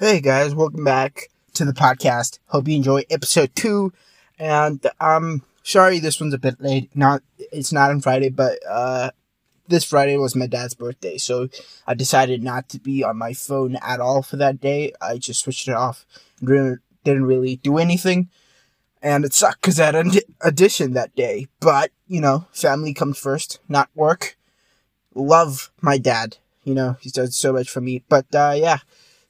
Hey 0.00 0.22
guys, 0.22 0.54
welcome 0.54 0.82
back 0.82 1.28
to 1.52 1.66
the 1.66 1.74
podcast. 1.74 2.38
Hope 2.46 2.66
you 2.68 2.76
enjoy 2.76 3.02
episode 3.10 3.54
two. 3.54 3.92
And 4.38 4.80
I'm 4.98 5.42
sorry 5.62 5.98
this 5.98 6.18
one's 6.18 6.32
a 6.32 6.38
bit 6.38 6.58
late. 6.58 6.88
Not 6.96 7.22
it's 7.52 7.70
not 7.70 7.90
on 7.90 8.00
Friday, 8.00 8.30
but 8.30 8.58
uh 8.66 9.10
this 9.68 9.84
Friday 9.84 10.16
was 10.16 10.34
my 10.34 10.46
dad's 10.46 10.72
birthday, 10.72 11.18
so 11.18 11.48
I 11.86 11.92
decided 11.92 12.42
not 12.42 12.70
to 12.70 12.78
be 12.78 13.04
on 13.04 13.18
my 13.18 13.34
phone 13.34 13.76
at 13.82 14.00
all 14.00 14.22
for 14.22 14.38
that 14.38 14.58
day. 14.58 14.94
I 15.02 15.18
just 15.18 15.42
switched 15.42 15.68
it 15.68 15.74
off 15.74 16.06
and 16.40 16.78
didn't 17.04 17.26
really 17.26 17.56
do 17.56 17.76
anything. 17.76 18.30
And 19.02 19.26
it 19.26 19.34
sucked 19.34 19.60
because 19.60 19.78
I 19.78 19.84
had 19.84 19.96
an 19.96 20.12
audition 20.42 20.94
that 20.94 21.14
day. 21.14 21.48
But, 21.60 21.90
you 22.08 22.22
know, 22.22 22.46
family 22.52 22.94
comes 22.94 23.18
first, 23.18 23.58
not 23.68 23.90
work. 23.94 24.38
Love 25.14 25.70
my 25.82 25.98
dad. 25.98 26.38
You 26.64 26.72
know, 26.72 26.96
he's 27.02 27.12
done 27.12 27.32
so 27.32 27.52
much 27.52 27.68
for 27.68 27.82
me. 27.82 28.02
But, 28.08 28.34
uh, 28.34 28.54
yeah 28.56 28.78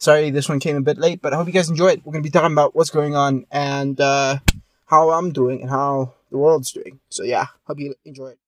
Sorry, 0.01 0.31
this 0.31 0.49
one 0.49 0.61
came 0.61 0.79
a 0.79 0.81
bit 0.81 0.97
late, 0.97 1.21
but 1.21 1.35
I 1.35 1.37
hope 1.37 1.47
you 1.47 1.53
guys 1.53 1.69
enjoy 1.69 1.89
it. 1.89 2.07
We're 2.07 2.13
going 2.13 2.23
to 2.23 2.27
be 2.27 2.33
talking 2.33 2.55
about 2.55 2.75
what's 2.75 2.89
going 2.89 3.15
on 3.15 3.45
and 3.51 4.01
uh, 4.01 4.39
how 4.87 5.11
I'm 5.11 5.31
doing 5.31 5.61
and 5.61 5.69
how 5.69 6.15
the 6.31 6.39
world's 6.39 6.73
doing. 6.73 7.01
So, 7.11 7.23
yeah, 7.23 7.49
hope 7.67 7.79
you 7.79 7.95
enjoy 8.07 8.29
it. 8.29 8.39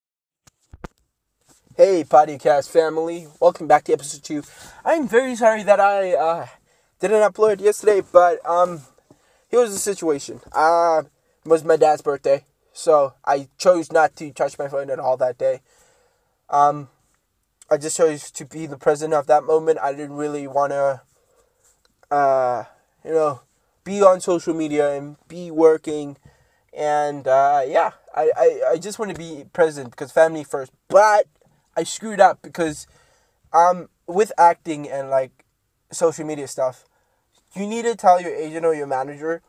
Hey, 1.77 2.05
podcast 2.05 2.71
family. 2.71 3.27
Welcome 3.39 3.67
back 3.67 3.85
to 3.85 3.93
episode 3.93 4.25
2. 4.25 4.43
I'm 4.83 5.07
very 5.07 5.37
sorry 5.37 5.62
that 5.65 5.79
I 5.79 6.15
uh, 6.15 6.47
didn't 7.01 7.21
upload 7.21 7.61
yesterday, 7.61 8.01
but 8.01 8.39
um, 8.48 8.81
here's 9.51 9.73
the 9.73 9.79
situation. 9.79 10.41
Uh, 10.53 11.03
it 11.45 11.48
was 11.51 11.65
my 11.65 11.77
dad's 11.77 12.01
birthday, 12.01 12.47
so 12.73 13.12
I 13.27 13.48
chose 13.59 13.93
not 13.93 14.17
to 14.17 14.33
touch 14.33 14.59
my 14.59 14.69
phone 14.69 14.89
at 14.89 14.98
all 14.98 15.19
that 15.19 15.37
day. 15.37 15.61
Um, 16.48 16.89
I 17.71 17.77
just 17.77 17.98
chose 17.98 18.31
to 18.31 18.47
be 18.47 18.65
the 18.65 18.79
present 18.79 19.12
of 19.12 19.27
that 19.27 19.45
moment. 19.45 19.81
I 19.83 19.93
didn't 19.93 20.17
really 20.17 20.47
want 20.47 20.73
to 20.73 21.03
uh, 22.12 22.65
you 23.05 23.12
know, 23.12 23.41
be 23.84 24.02
on 24.02 24.20
social 24.20 24.53
media 24.55 24.95
and 24.95 25.17
be 25.28 25.50
working. 25.50 26.19
And 26.77 27.27
uh, 27.27 27.62
yeah, 27.67 27.92
I, 28.14 28.31
I, 28.37 28.61
I 28.73 28.77
just 28.77 28.98
want 28.98 29.11
to 29.12 29.19
be 29.19 29.45
present 29.53 29.91
because 29.91 30.12
family 30.12 30.45
first. 30.45 30.72
But 30.89 31.27
I 31.75 31.84
screwed 31.84 32.20
up 32.20 32.42
because 32.42 32.87
um, 33.53 33.89
with 34.06 34.31
acting 34.37 34.89
and 34.89 35.09
like 35.09 35.45
social 35.91 36.27
media 36.27 36.47
stuff, 36.47 36.84
you 37.55 37.67
need 37.67 37.84
to 37.84 37.97
tell 37.97 38.20
your 38.20 38.34
agent 38.34 38.67
or 38.67 38.75
your 38.75 38.87
manager 38.87 39.41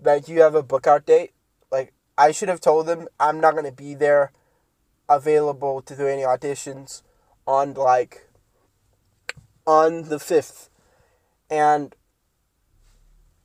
that 0.00 0.28
you 0.28 0.40
have 0.40 0.54
a 0.54 0.62
book 0.62 0.86
out 0.86 1.04
date. 1.04 1.32
Like, 1.70 1.92
I 2.16 2.32
should 2.32 2.48
have 2.48 2.60
told 2.60 2.86
them 2.86 3.08
I'm 3.20 3.40
not 3.40 3.52
going 3.52 3.64
to 3.64 3.72
be 3.72 3.94
there 3.94 4.32
available 5.08 5.82
to 5.82 5.94
do 5.94 6.06
any 6.06 6.22
auditions 6.22 7.02
on 7.46 7.74
like 7.74 8.26
on 9.66 10.04
the 10.04 10.16
5th. 10.16 10.70
And 11.50 11.94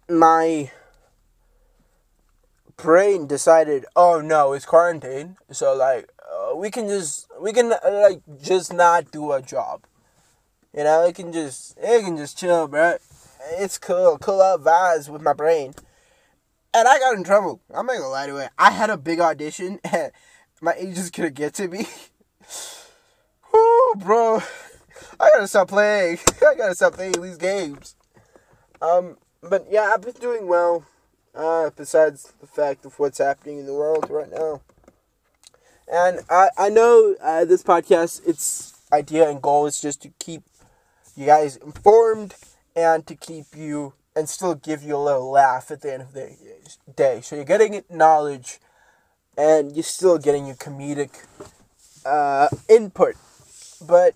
my 0.09 0.71
brain 2.77 3.27
decided, 3.27 3.85
oh 3.95 4.21
no, 4.21 4.53
it's 4.53 4.65
quarantine, 4.65 5.37
so 5.51 5.75
like 5.75 6.09
uh, 6.31 6.55
we 6.55 6.71
can 6.71 6.87
just 6.87 7.27
we 7.39 7.53
can 7.53 7.73
uh, 7.73 7.79
like 7.83 8.21
just 8.41 8.73
not 8.73 9.11
do 9.11 9.31
a 9.31 9.41
job. 9.41 9.83
You 10.75 10.83
know, 10.83 11.05
it 11.05 11.15
can 11.15 11.33
just 11.33 11.77
it 11.77 12.03
can 12.03 12.17
just 12.17 12.37
chill, 12.37 12.67
bro. 12.67 12.97
It's 13.53 13.77
cool, 13.77 14.17
cool 14.19 14.41
out 14.41 14.63
vibes 14.63 15.09
with 15.09 15.21
my 15.21 15.33
brain. 15.33 15.73
And 16.73 16.87
I 16.87 16.99
got 16.99 17.15
in 17.15 17.23
trouble. 17.23 17.59
I'm 17.73 17.85
not 17.85 17.97
gonna 17.97 18.07
lie 18.07 18.27
to 18.27 18.37
it. 18.37 18.49
I 18.57 18.71
had 18.71 18.89
a 18.89 18.97
big 18.97 19.19
audition 19.19 19.79
and 19.91 20.11
my 20.61 20.73
agents 20.73 21.09
couldn't 21.09 21.35
get 21.35 21.53
to 21.55 21.67
me. 21.67 21.85
Whoo, 23.53 23.93
bro. 23.97 24.41
I 25.19 25.29
gotta 25.33 25.47
stop 25.47 25.67
playing. 25.67 26.19
I 26.47 26.55
gotta 26.55 26.75
stop 26.75 26.93
playing 26.93 27.21
these 27.21 27.37
games. 27.37 27.95
Um, 28.81 29.17
but 29.41 29.67
yeah, 29.69 29.91
I've 29.93 30.01
been 30.01 30.13
doing 30.13 30.47
well. 30.47 30.85
Uh, 31.33 31.69
besides 31.77 32.33
the 32.41 32.47
fact 32.47 32.85
of 32.85 32.99
what's 32.99 33.19
happening 33.19 33.59
in 33.59 33.65
the 33.65 33.73
world 33.73 34.05
right 34.09 34.29
now. 34.29 34.59
And 35.89 36.19
I, 36.29 36.49
I 36.57 36.69
know 36.69 37.15
uh, 37.21 37.45
this 37.45 37.63
podcast, 37.63 38.27
its 38.27 38.73
idea 38.91 39.29
and 39.29 39.41
goal 39.41 39.65
is 39.65 39.79
just 39.79 40.01
to 40.01 40.09
keep 40.19 40.43
you 41.15 41.25
guys 41.25 41.55
informed 41.55 42.35
and 42.75 43.07
to 43.07 43.15
keep 43.15 43.45
you 43.55 43.93
and 44.13 44.27
still 44.27 44.55
give 44.55 44.83
you 44.83 44.95
a 44.95 44.97
little 44.97 45.31
laugh 45.31 45.71
at 45.71 45.81
the 45.81 45.93
end 45.93 46.01
of 46.01 46.13
the 46.13 46.35
day. 46.93 47.21
So 47.21 47.37
you're 47.37 47.45
getting 47.45 47.81
knowledge 47.89 48.59
and 49.37 49.73
you're 49.73 49.83
still 49.83 50.17
getting 50.17 50.45
your 50.47 50.55
comedic 50.57 51.25
uh, 52.05 52.49
input. 52.67 53.15
But 53.81 54.15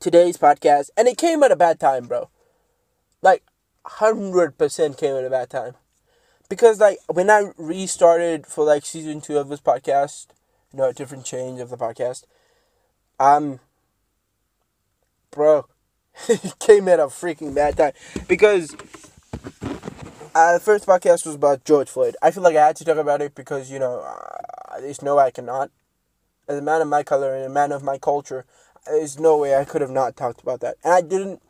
today's 0.00 0.38
podcast, 0.38 0.90
and 0.96 1.08
it 1.08 1.18
came 1.18 1.42
at 1.42 1.52
a 1.52 1.56
bad 1.56 1.78
time, 1.78 2.06
bro. 2.06 2.30
Like, 3.20 3.42
hundred 3.86 4.58
percent 4.58 4.98
came 4.98 5.14
at 5.14 5.24
a 5.24 5.30
bad 5.30 5.50
time. 5.50 5.74
Because 6.48 6.80
like 6.80 6.98
when 7.08 7.30
I 7.30 7.52
restarted 7.56 8.46
for 8.46 8.64
like 8.64 8.84
season 8.84 9.20
two 9.20 9.38
of 9.38 9.48
this 9.48 9.60
podcast, 9.60 10.28
you 10.72 10.78
know, 10.78 10.88
a 10.88 10.92
different 10.92 11.24
change 11.24 11.60
of 11.60 11.70
the 11.70 11.76
podcast, 11.76 12.24
um 13.18 13.60
bro, 15.30 15.66
it 16.28 16.58
came 16.58 16.88
at 16.88 17.00
a 17.00 17.06
freaking 17.06 17.54
bad 17.54 17.76
time. 17.76 17.92
Because 18.28 18.74
uh, 20.34 20.54
the 20.54 20.60
first 20.60 20.86
podcast 20.86 21.24
was 21.26 21.34
about 21.36 21.64
George 21.64 21.88
Floyd. 21.88 22.16
I 22.20 22.30
feel 22.30 22.42
like 22.42 22.56
I 22.56 22.66
had 22.66 22.76
to 22.76 22.84
talk 22.84 22.96
about 22.98 23.22
it 23.22 23.34
because, 23.34 23.70
you 23.70 23.78
know, 23.78 24.00
uh, 24.00 24.80
there's 24.80 25.02
no 25.02 25.16
way 25.16 25.24
I 25.24 25.30
cannot. 25.30 25.70
As 26.48 26.58
a 26.58 26.62
man 26.62 26.82
of 26.82 26.88
my 26.88 27.02
color 27.02 27.34
and 27.34 27.44
a 27.44 27.48
man 27.48 27.72
of 27.72 27.82
my 27.82 27.98
culture, 27.98 28.44
there's 28.86 29.18
no 29.18 29.36
way 29.38 29.54
I 29.54 29.64
could 29.64 29.80
have 29.80 29.90
not 29.90 30.16
talked 30.16 30.42
about 30.42 30.60
that. 30.60 30.76
And 30.84 30.92
I 30.92 31.00
didn't 31.00 31.40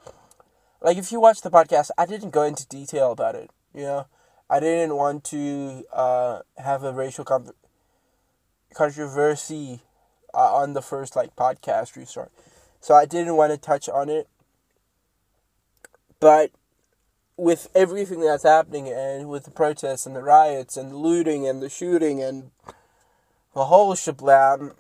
like 0.85 0.99
if 0.99 1.11
you 1.11 1.19
watch 1.19 1.41
the 1.41 1.51
podcast, 1.51 1.91
I 1.97 2.05
didn't 2.05 2.31
go 2.31 2.43
into 2.43 2.69
detail 2.69 3.11
about 3.11 3.35
it. 3.35 3.51
You 3.75 3.83
know, 3.83 4.07
I 4.51 4.61
didn't 4.61 4.95
want 4.95 5.25
to 5.25 5.85
uh, 5.93 6.41
have 6.59 6.85
a 6.85 6.93
racial 6.93 7.25
com- 7.25 7.55
controversy 8.75 9.81
uh, 10.35 10.55
on 10.55 10.75
the 10.75 10.83
first 10.83 11.17
like 11.17 11.35
podcast 11.37 11.97
restart, 11.97 12.31
so 12.81 12.95
I 12.95 13.07
didn't 13.07 13.35
want 13.35 13.51
to 13.53 13.57
touch 13.57 13.89
on 13.89 14.11
it. 14.11 14.29
But 16.21 16.51
with 17.39 17.71
everything 17.75 18.21
that's 18.21 18.45
happening 18.45 18.89
and 18.89 19.31
with 19.31 19.45
the 19.45 19.51
protests 19.51 20.05
and 20.05 20.15
the 20.15 20.23
riots 20.23 20.77
and 20.77 20.93
the 20.93 20.97
looting 20.97 21.49
and 21.49 21.63
the 21.63 21.71
shooting 21.71 22.23
and 22.23 22.51
the 23.55 23.65
whole 23.65 23.95
shablam, 23.95 24.75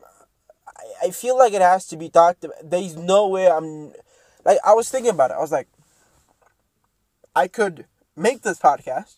I, 0.69 1.06
I 1.06 1.10
feel 1.12 1.38
like 1.38 1.54
it 1.54 1.62
has 1.62 1.86
to 1.86 1.97
be 1.97 2.10
talked 2.10 2.44
about. 2.44 2.59
There's 2.62 2.94
no 2.94 3.26
way 3.26 3.48
I'm 3.48 3.94
like 4.44 4.59
I 4.62 4.75
was 4.75 4.91
thinking 4.91 5.10
about 5.10 5.31
it. 5.31 5.38
I 5.38 5.41
was 5.41 5.50
like, 5.50 5.69
I 7.34 7.49
could 7.49 7.87
make 8.17 8.43
this 8.43 8.59
podcast. 8.59 9.17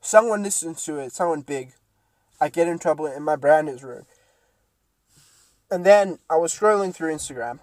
Someone 0.00 0.42
listens 0.42 0.84
to 0.84 0.98
it, 0.98 1.12
someone 1.12 1.40
big. 1.42 1.72
I 2.40 2.48
get 2.48 2.68
in 2.68 2.78
trouble 2.78 3.06
and 3.06 3.24
my 3.24 3.36
brand 3.36 3.68
is 3.68 3.82
ruined. 3.82 4.06
And 5.70 5.84
then 5.84 6.18
I 6.28 6.36
was 6.36 6.54
scrolling 6.54 6.94
through 6.94 7.14
Instagram. 7.14 7.60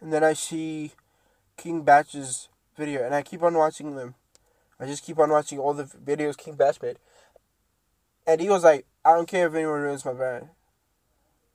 And 0.00 0.12
then 0.12 0.22
I 0.22 0.32
see 0.32 0.92
King 1.56 1.82
Bach's 1.82 2.48
video 2.76 3.04
and 3.04 3.14
I 3.14 3.22
keep 3.22 3.42
on 3.42 3.54
watching 3.54 3.96
them. 3.96 4.14
I 4.78 4.86
just 4.86 5.04
keep 5.04 5.18
on 5.18 5.30
watching 5.30 5.58
all 5.58 5.74
the 5.74 5.84
videos 5.84 6.36
King 6.36 6.54
Bach 6.54 6.80
made. 6.82 6.98
And 8.26 8.40
he 8.40 8.48
was 8.48 8.62
like, 8.62 8.86
I 9.04 9.14
don't 9.14 9.28
care 9.28 9.46
if 9.48 9.54
anyone 9.54 9.80
ruins 9.80 10.04
my 10.04 10.12
brand. 10.12 10.48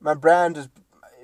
My 0.00 0.14
brand 0.14 0.56
is 0.56 0.68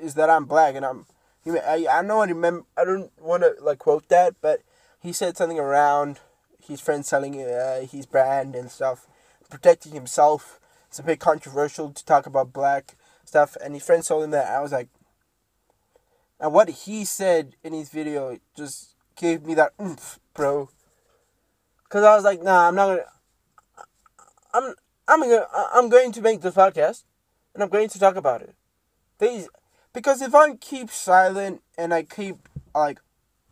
is 0.00 0.14
that 0.14 0.30
I'm 0.30 0.46
black 0.46 0.74
and 0.74 0.84
I'm 0.84 1.04
I 1.46 1.86
I 1.90 2.02
don't 2.02 2.28
remember 2.28 2.64
I 2.76 2.84
don't 2.84 3.10
want 3.20 3.42
to 3.42 3.54
like 3.62 3.78
quote 3.78 4.08
that, 4.08 4.36
but 4.40 4.60
he 5.00 5.12
said 5.12 5.36
something 5.36 5.58
around 5.58 6.20
his 6.62 6.80
friend 6.80 7.04
selling 7.04 7.40
uh, 7.40 7.86
his 7.86 8.06
brand 8.06 8.54
and 8.54 8.70
stuff, 8.70 9.06
protecting 9.48 9.92
himself. 9.92 10.60
It's 10.88 10.98
a 10.98 11.02
bit 11.02 11.20
controversial 11.20 11.90
to 11.90 12.04
talk 12.04 12.26
about 12.26 12.52
black 12.52 12.96
stuff, 13.24 13.56
and 13.62 13.74
his 13.74 13.84
friend 13.84 14.04
told 14.04 14.24
him 14.24 14.30
that. 14.32 14.50
I 14.50 14.60
was 14.60 14.72
like, 14.72 14.88
and 16.38 16.52
what 16.52 16.68
he 16.68 17.04
said 17.04 17.56
in 17.62 17.72
his 17.72 17.90
video 17.90 18.38
just 18.56 18.94
gave 19.16 19.44
me 19.44 19.54
that 19.54 19.72
oomph, 19.80 20.18
bro. 20.34 20.70
Cause 21.88 22.04
I 22.04 22.14
was 22.14 22.24
like, 22.24 22.42
nah, 22.42 22.68
I'm 22.68 22.74
not 22.74 22.86
gonna. 22.86 23.02
I'm 24.54 24.74
I'm 25.08 25.20
gonna 25.20 25.46
I'm 25.74 25.88
going 25.88 26.12
to 26.12 26.20
make 26.20 26.40
this 26.40 26.54
podcast, 26.54 27.04
and 27.54 27.62
I'm 27.62 27.68
going 27.68 27.88
to 27.88 27.98
talk 27.98 28.16
about 28.16 28.42
it. 28.42 28.54
These 29.18 29.48
because 29.92 30.22
if 30.22 30.34
I 30.34 30.54
keep 30.54 30.90
silent 30.90 31.62
and 31.76 31.92
I 31.92 32.04
keep 32.04 32.36
like 32.74 33.00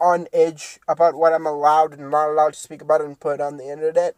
on 0.00 0.28
edge 0.32 0.78
about 0.88 1.14
what 1.14 1.32
I'm 1.32 1.46
allowed 1.46 1.98
and 1.98 2.10
not 2.10 2.30
allowed 2.30 2.54
to 2.54 2.58
speak 2.58 2.82
about 2.82 3.00
and 3.00 3.18
put 3.18 3.40
on 3.40 3.56
the 3.56 3.70
internet, 3.70 4.16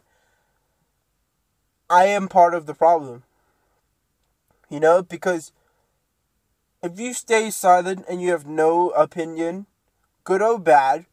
I 1.88 2.06
am 2.06 2.28
part 2.28 2.54
of 2.54 2.66
the 2.66 2.74
problem. 2.74 3.24
You 4.68 4.80
know, 4.80 5.02
because 5.02 5.52
if 6.82 6.98
you 6.98 7.12
stay 7.12 7.50
silent 7.50 8.04
and 8.08 8.20
you 8.22 8.30
have 8.30 8.46
no 8.46 8.90
opinion, 8.90 9.66
good 10.24 10.42
or 10.42 10.58
bad, 10.58 11.06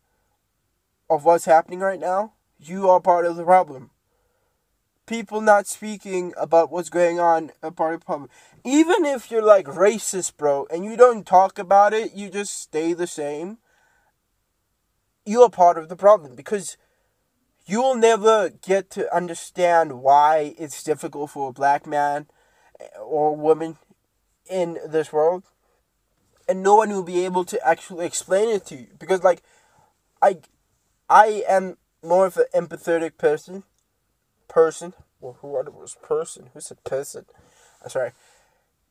of 1.10 1.26
what's 1.26 1.46
happening 1.46 1.80
right 1.80 2.00
now, 2.00 2.34
you 2.60 2.90
are 2.90 3.00
part 3.00 3.26
of 3.26 3.36
the 3.36 3.44
problem. 3.44 3.92
People 5.06 5.40
not 5.40 5.68
speaking 5.68 6.34
about 6.36 6.70
what's 6.70 6.90
going 6.90 7.20
on 7.20 7.52
are 7.64 7.72
part 7.72 7.94
of 7.94 8.02
the 8.02 8.06
problem. 8.06 8.30
Even 8.66 9.06
if 9.06 9.32
you're 9.32 9.42
like 9.42 9.66
racist, 9.66 10.36
bro, 10.36 10.68
and 10.70 10.84
you 10.84 10.98
don't 10.98 11.26
talk 11.26 11.58
about 11.58 11.94
it, 11.94 12.14
you 12.14 12.30
just 12.30 12.62
stay 12.62 12.94
the 12.94 13.08
same 13.08 13.58
you're 15.28 15.50
part 15.50 15.78
of 15.78 15.90
the 15.90 15.96
problem 15.96 16.36
because 16.36 16.78
you 17.66 17.82
will 17.82 17.96
never 17.96 18.50
get 18.50 18.90
to 18.92 19.14
understand 19.14 20.02
why 20.02 20.56
it's 20.58 20.82
difficult 20.82 21.32
for 21.32 21.50
a 21.50 21.54
black 21.54 21.86
man 21.86 22.28
eh, 22.80 22.86
or 23.00 23.36
woman 23.36 23.78
in 24.50 24.80
this 24.88 25.12
world. 25.12 25.44
And 26.48 26.64
no 26.64 26.76
one 26.76 26.90
will 26.90 27.04
be 27.04 27.26
able 27.26 27.44
to 27.44 27.68
actually 27.68 28.06
explain 28.06 28.48
it 28.50 28.66
to 28.68 28.76
you 28.76 28.88
because 28.98 29.22
like 29.22 29.44
i 30.22 30.38
i 31.10 31.44
am 31.48 31.76
more 32.02 32.26
of 32.26 32.38
an 32.38 32.46
empathetic 32.56 33.18
person 33.18 33.64
person 34.48 34.94
or 35.20 35.34
who 35.42 35.48
was 35.48 35.98
person 36.02 36.50
who 36.54 36.62
said 36.62 36.82
person? 36.86 37.26
I'm 37.84 37.90
sorry. 37.90 38.12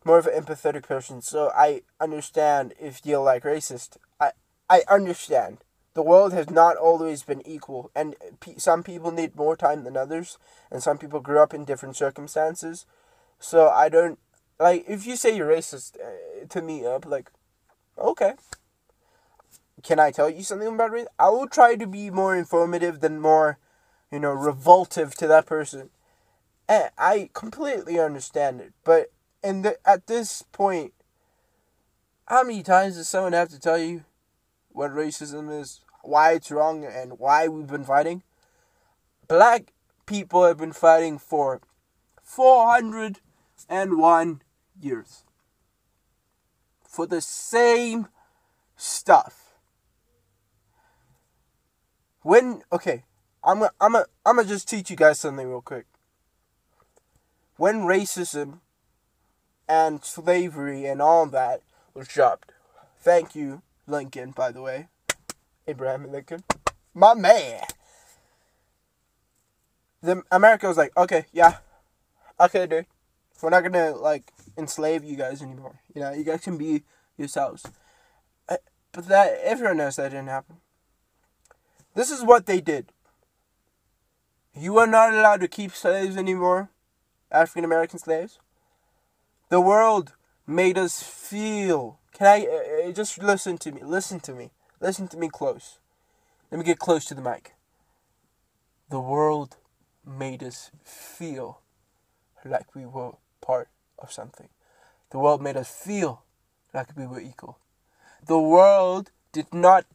More 0.05 0.19
of 0.19 0.27
an 0.27 0.41
empathetic 0.41 0.83
person. 0.83 1.23
So 1.23 1.51
i 1.57 1.81
understand 1.99 2.75
if 2.79 3.01
you're 3.05 3.25
like 3.25 3.45
racist. 3.45 3.97
I 4.21 4.33
i 4.69 4.83
understand 4.91 5.59
the 5.97 6.03
world 6.03 6.35
has 6.35 6.51
not 6.51 6.77
always 6.77 7.23
been 7.23 7.41
equal 7.49 7.91
and 7.97 8.15
some 8.59 8.83
people 8.83 9.11
need 9.11 9.35
more 9.35 9.57
time 9.57 9.83
than 9.83 9.97
others 9.97 10.37
and 10.71 10.83
some 10.83 10.99
people 10.99 11.21
grew 11.21 11.43
up 11.43 11.55
in 11.55 11.65
different 11.65 11.97
circumstances. 11.97 12.85
So 13.39 13.71
i 13.71 13.89
don't 13.89 14.19
like 14.61 14.85
if 14.87 15.07
you 15.07 15.17
say 15.17 15.35
you're 15.35 15.49
racist 15.49 15.97
uh, 15.97 16.47
to 16.51 16.61
me 16.61 16.85
up 16.85 17.07
like 17.07 17.31
okay. 17.99 18.35
Can 19.83 19.99
i 19.99 20.11
tell 20.11 20.29
you 20.29 20.43
something 20.43 20.69
about 20.69 20.91
race? 20.91 21.07
I 21.19 21.31
will 21.31 21.49
try 21.49 21.77
to 21.77 21.87
be 21.87 22.11
more 22.11 22.37
informative 22.37 23.01
than 23.01 23.19
more 23.19 23.59
you 24.13 24.21
know 24.21 24.33
revoltive 24.33 25.15
to 25.15 25.27
that 25.27 25.47
person. 25.47 25.89
And 26.69 26.91
i 26.99 27.31
completely 27.33 27.99
understand 27.99 28.61
it 28.61 28.75
but 28.85 29.13
in 29.43 29.63
the, 29.63 29.79
at 29.89 30.09
this 30.09 30.43
point 30.53 30.93
how 32.27 32.43
many 32.43 32.63
times 32.63 32.97
does 32.97 33.09
someone 33.09 33.33
have 33.33 33.49
to 33.49 33.59
tell 33.59 33.79
you 33.79 34.05
what 34.73 34.91
racism 34.91 35.49
is 35.59 35.81
why 36.07 36.33
it's 36.33 36.51
wrong 36.51 36.85
and 36.85 37.19
why 37.19 37.49
we've 37.49 37.67
been 37.67 37.85
fighting. 37.85 38.23
Black 39.29 39.73
people 40.07 40.45
have 40.45 40.59
been 40.59 40.73
fighting 40.73 41.19
for 41.19 41.61
401 42.23 44.43
years 44.81 45.25
for 46.87 47.07
the 47.07 47.21
same 47.21 48.09
stuff. 48.77 49.55
When 52.23 52.63
okay, 52.73 53.05
I'm 53.45 53.63
a, 53.63 53.71
I'm 53.81 53.95
a, 53.95 54.07
I'm 54.25 54.37
gonna 54.37 54.49
just 54.49 54.69
teach 54.69 54.91
you 54.91 54.97
guys 54.97 55.21
something 55.21 55.49
real 55.49 55.61
quick. 55.61 55.87
When 57.57 57.83
racism 57.83 58.61
and 59.69 60.05
slavery 60.05 60.87
and 60.87 61.03
all 61.03 61.27
that 61.27 61.63
was 61.95 62.09
dropped. 62.09 62.53
Thank 63.01 63.35
you, 63.35 63.63
Lincoln, 63.87 64.33
by 64.33 64.53
the 64.53 64.63
way. 64.63 64.89
Abraham 65.67 66.11
Lincoln, 66.11 66.45
my 66.95 67.15
man. 67.15 67.63
The 70.03 70.23
America 70.31 70.69
was 70.69 70.77
like, 70.77 70.97
okay, 70.97 71.27
yeah, 71.33 71.59
okay, 72.39 72.67
dude. 72.67 72.87
We're 73.43 73.51
not 73.51 73.63
gonna 73.63 73.95
like 73.95 74.33
enslave 74.57 75.05
you 75.05 75.17
guys 75.17 75.43
anymore. 75.43 75.81
You 75.95 76.01
know, 76.01 76.13
you 76.13 76.25
guys 76.25 76.43
can 76.43 76.57
be 76.57 76.85
yourselves. 77.19 77.65
Uh, 78.49 78.57
but 78.93 79.09
that 79.09 79.39
everyone 79.43 79.79
knows 79.79 79.97
that 79.97 80.11
didn't 80.11 80.29
happen. 80.29 80.57
This 81.95 82.11
is 82.11 82.23
what 82.23 82.47
they 82.47 82.61
did. 82.61 82.93
You 84.55 84.79
are 84.79 84.87
not 84.87 85.13
allowed 85.13 85.41
to 85.41 85.49
keep 85.49 85.73
slaves 85.73 86.17
anymore, 86.17 86.71
African 87.31 87.65
American 87.65 87.99
slaves. 87.99 88.39
The 89.49 89.61
world 89.61 90.15
made 90.47 90.79
us 90.79 91.03
feel. 91.03 91.99
Can 92.13 92.27
I 92.27 92.47
uh, 92.47 92.89
uh 92.89 92.93
just 92.93 93.23
listen 93.23 93.59
to 93.59 93.73
me? 93.73 93.83
Listen 93.85 94.21
to 94.21 94.33
me. 94.33 94.51
Listen 94.81 95.09
to 95.09 95.17
me 95.17 95.29
close. 95.29 95.79
Let 96.51 96.59
me 96.59 96.65
get 96.65 96.79
close 96.79 97.05
to 97.07 97.15
the 97.15 97.23
mic. 97.23 97.55
The 98.91 99.01
world 99.01 99.57
made 100.07 100.43
us 100.43 100.71
feel 100.85 101.61
like 102.45 102.75
we 102.75 102.87
were 102.87 103.13
part 103.41 103.69
of 103.99 104.13
something. 104.13 104.49
The 105.11 105.19
world 105.19 105.43
made 105.43 105.57
us 105.57 105.69
feel 105.69 106.23
like 106.75 106.97
we 106.97 107.07
were 107.07 107.21
equal. 107.21 107.59
The 108.27 108.39
world 108.39 109.11
did 109.33 109.53
not 109.53 109.87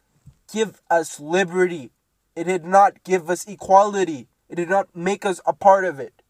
give 0.52 0.82
us 0.90 1.20
liberty. 1.20 1.90
It 2.34 2.44
did 2.44 2.64
not 2.64 3.04
give 3.04 3.30
us 3.30 3.46
equality. 3.46 4.28
It 4.48 4.56
did 4.56 4.68
not 4.68 4.94
make 4.94 5.24
us 5.24 5.40
a 5.46 5.52
part 5.52 5.84
of 5.84 6.00
it. 6.00 6.22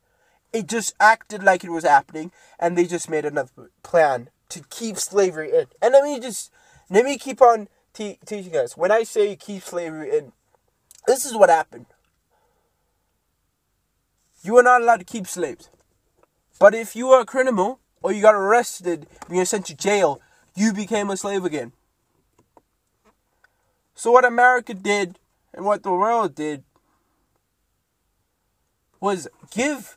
It 0.53 0.67
just 0.67 0.95
acted 1.01 1.43
like 1.43 1.65
it 1.65 1.71
was 1.71 1.85
happening, 1.85 2.31
and 2.59 2.77
they 2.77 2.85
just 2.85 3.09
made 3.09 3.25
another 3.25 3.71
plan 3.83 4.29
to 4.51 4.63
keep 4.69 4.99
slavery 4.99 5.51
in. 5.51 5.67
And 5.81 5.93
let 5.93 6.05
me 6.05 6.21
just 6.21 6.53
let 6.91 7.05
me 7.05 7.17
keep 7.17 7.41
on 7.41 7.69
te- 7.93 8.19
teach 8.25 8.45
you 8.45 8.51
guys. 8.51 8.77
When 8.77 8.91
I 8.91 9.03
say 9.03 9.37
keep 9.37 9.63
slavery 9.63 10.17
in, 10.17 10.33
this 11.07 11.25
is 11.25 11.37
what 11.37 11.51
happened. 11.51 11.87
You 14.43 14.57
are 14.59 14.63
not 14.63 14.83
allowed 14.83 14.99
to 14.99 15.05
keep 15.05 15.27
slaves. 15.27 15.71
But 16.59 16.75
if 16.75 16.95
you 16.97 17.09
are 17.11 17.21
a 17.21 17.27
criminal 17.27 17.81
or 18.03 18.13
you 18.13 18.23
got 18.23 18.35
arrested 18.35 19.07
and 19.27 19.37
you're 19.37 19.45
sent 19.45 19.67
to 19.67 19.77
jail, 19.77 20.21
you 20.55 20.73
became 20.73 21.11
a 21.11 21.17
slave 21.17 21.45
again. 21.45 21.73
So 23.95 24.11
what 24.11 24.25
America 24.25 24.75
did 24.75 25.19
and 25.55 25.65
what 25.65 25.83
the 25.83 25.93
world 25.93 26.35
did 26.35 26.65
was 29.01 29.29
give 29.51 29.97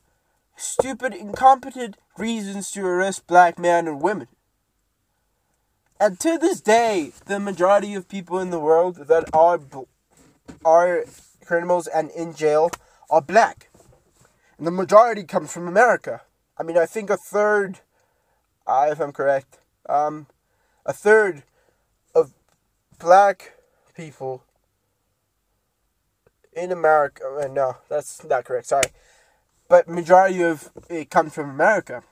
stupid, 0.55 1.13
incompetent 1.13 1.97
reasons 2.17 2.71
to 2.71 2.85
arrest 2.85 3.27
black 3.27 3.59
men 3.59 3.87
and 3.87 4.01
women. 4.01 4.27
And 5.99 6.19
to 6.19 6.37
this 6.37 6.59
day, 6.59 7.13
the 7.25 7.39
majority 7.39 7.93
of 7.93 8.09
people 8.09 8.39
in 8.39 8.49
the 8.49 8.59
world 8.59 9.07
that 9.07 9.33
are 9.33 9.59
are 10.65 11.05
criminals 11.45 11.87
and 11.87 12.09
in 12.11 12.33
jail 12.33 12.69
are 13.09 13.21
black. 13.21 13.69
And 14.57 14.67
the 14.67 14.71
majority 14.71 15.23
comes 15.23 15.53
from 15.53 15.67
America. 15.67 16.21
I 16.57 16.63
mean, 16.63 16.77
I 16.77 16.85
think 16.85 17.09
a 17.09 17.17
third, 17.17 17.79
uh, 18.67 18.89
if 18.91 18.99
I'm 18.99 19.13
correct, 19.13 19.59
um, 19.87 20.27
a 20.85 20.91
third 20.91 21.43
of 22.13 22.33
black 22.99 23.53
people 23.95 24.43
in 26.51 26.71
America. 26.71 27.23
Uh, 27.41 27.47
no, 27.47 27.77
that's 27.87 28.23
not 28.25 28.43
correct. 28.43 28.67
Sorry, 28.67 28.89
but 29.69 29.87
majority 29.87 30.43
of 30.43 30.71
it 30.89 31.09
comes 31.09 31.33
from 31.33 31.49
America, 31.49 32.03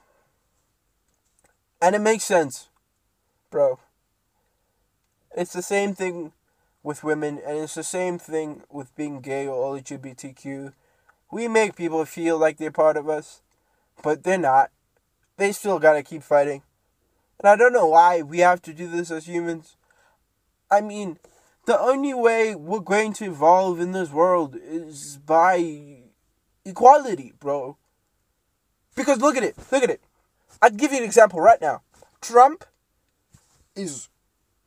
and 1.81 1.95
it 1.95 2.01
makes 2.01 2.24
sense 2.24 2.69
bro. 3.53 3.77
It's 5.38 5.53
the 5.53 5.61
same 5.61 5.94
thing 5.94 6.31
with 6.81 7.03
women, 7.03 7.39
and 7.45 7.59
it's 7.59 7.75
the 7.75 7.83
same 7.83 8.17
thing 8.17 8.63
with 8.67 8.95
being 8.95 9.21
gay 9.21 9.45
or 9.45 9.78
LGBTQ. 9.78 10.73
We 11.31 11.47
make 11.47 11.75
people 11.75 12.04
feel 12.06 12.39
like 12.39 12.57
they're 12.57 12.71
part 12.71 12.97
of 12.97 13.07
us, 13.07 13.44
but 14.01 14.23
they're 14.23 14.39
not. 14.39 14.71
They 15.37 15.51
still 15.51 15.78
gotta 15.78 16.01
keep 16.01 16.23
fighting. 16.23 16.63
And 17.39 17.47
I 17.47 17.56
don't 17.56 17.73
know 17.73 17.85
why 17.85 18.23
we 18.23 18.39
have 18.39 18.59
to 18.63 18.73
do 18.73 18.87
this 18.87 19.11
as 19.11 19.28
humans. 19.28 19.78
I 20.71 20.81
mean, 20.81 21.19
the 21.68 21.80
only 21.80 22.16
way 22.16 22.56
we're 22.56 22.80
going 22.80 23.13
to 23.13 23.25
evolve 23.25 23.80
in 23.80 23.92
this 23.92 24.09
world 24.09 24.57
is 24.59 25.19
by 25.23 25.99
equality, 26.66 27.33
bro. 27.39 27.78
Because 28.95 29.19
look 29.19 29.37
at 29.37 29.44
it, 29.44 29.56
look 29.71 29.83
at 29.83 29.92
it. 29.92 30.01
I'll 30.59 30.71
give 30.71 30.92
you 30.92 30.97
an 30.97 31.04
example 31.04 31.39
right 31.39 31.61
now. 31.61 31.83
Trump 32.19 32.66
is 33.75 34.09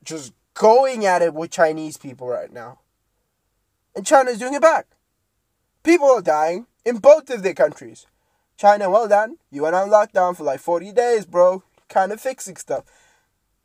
just 0.02 0.32
going 0.54 1.04
at 1.04 1.22
it 1.22 1.34
with 1.34 1.50
Chinese 1.50 1.96
people 1.96 2.28
right 2.28 2.52
now. 2.52 2.80
And 3.94 4.06
China's 4.06 4.38
doing 4.38 4.54
it 4.54 4.62
back. 4.62 4.86
People 5.82 6.08
are 6.08 6.22
dying 6.22 6.66
in 6.84 6.98
both 6.98 7.30
of 7.30 7.42
their 7.42 7.54
countries. 7.54 8.06
China, 8.56 8.90
well 8.90 9.08
done. 9.08 9.36
You 9.50 9.62
went 9.62 9.74
on 9.74 9.90
lockdown 9.90 10.36
for 10.36 10.44
like 10.44 10.60
40 10.60 10.92
days, 10.92 11.26
bro. 11.26 11.62
Kind 11.88 12.12
of 12.12 12.20
fixing 12.20 12.56
stuff. 12.56 12.84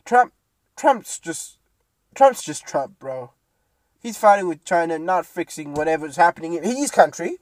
Trump, 0.05 0.33
Trump's 0.75 1.19
just, 1.19 1.57
Trump's 2.13 2.43
just 2.43 2.65
Trump, 2.65 2.99
bro. 2.99 3.31
He's 4.01 4.17
fighting 4.17 4.47
with 4.47 4.65
China, 4.65 4.97
not 4.99 5.25
fixing 5.25 5.73
whatever's 5.73 6.15
happening 6.15 6.53
in 6.53 6.63
his 6.63 6.91
country. 6.91 7.37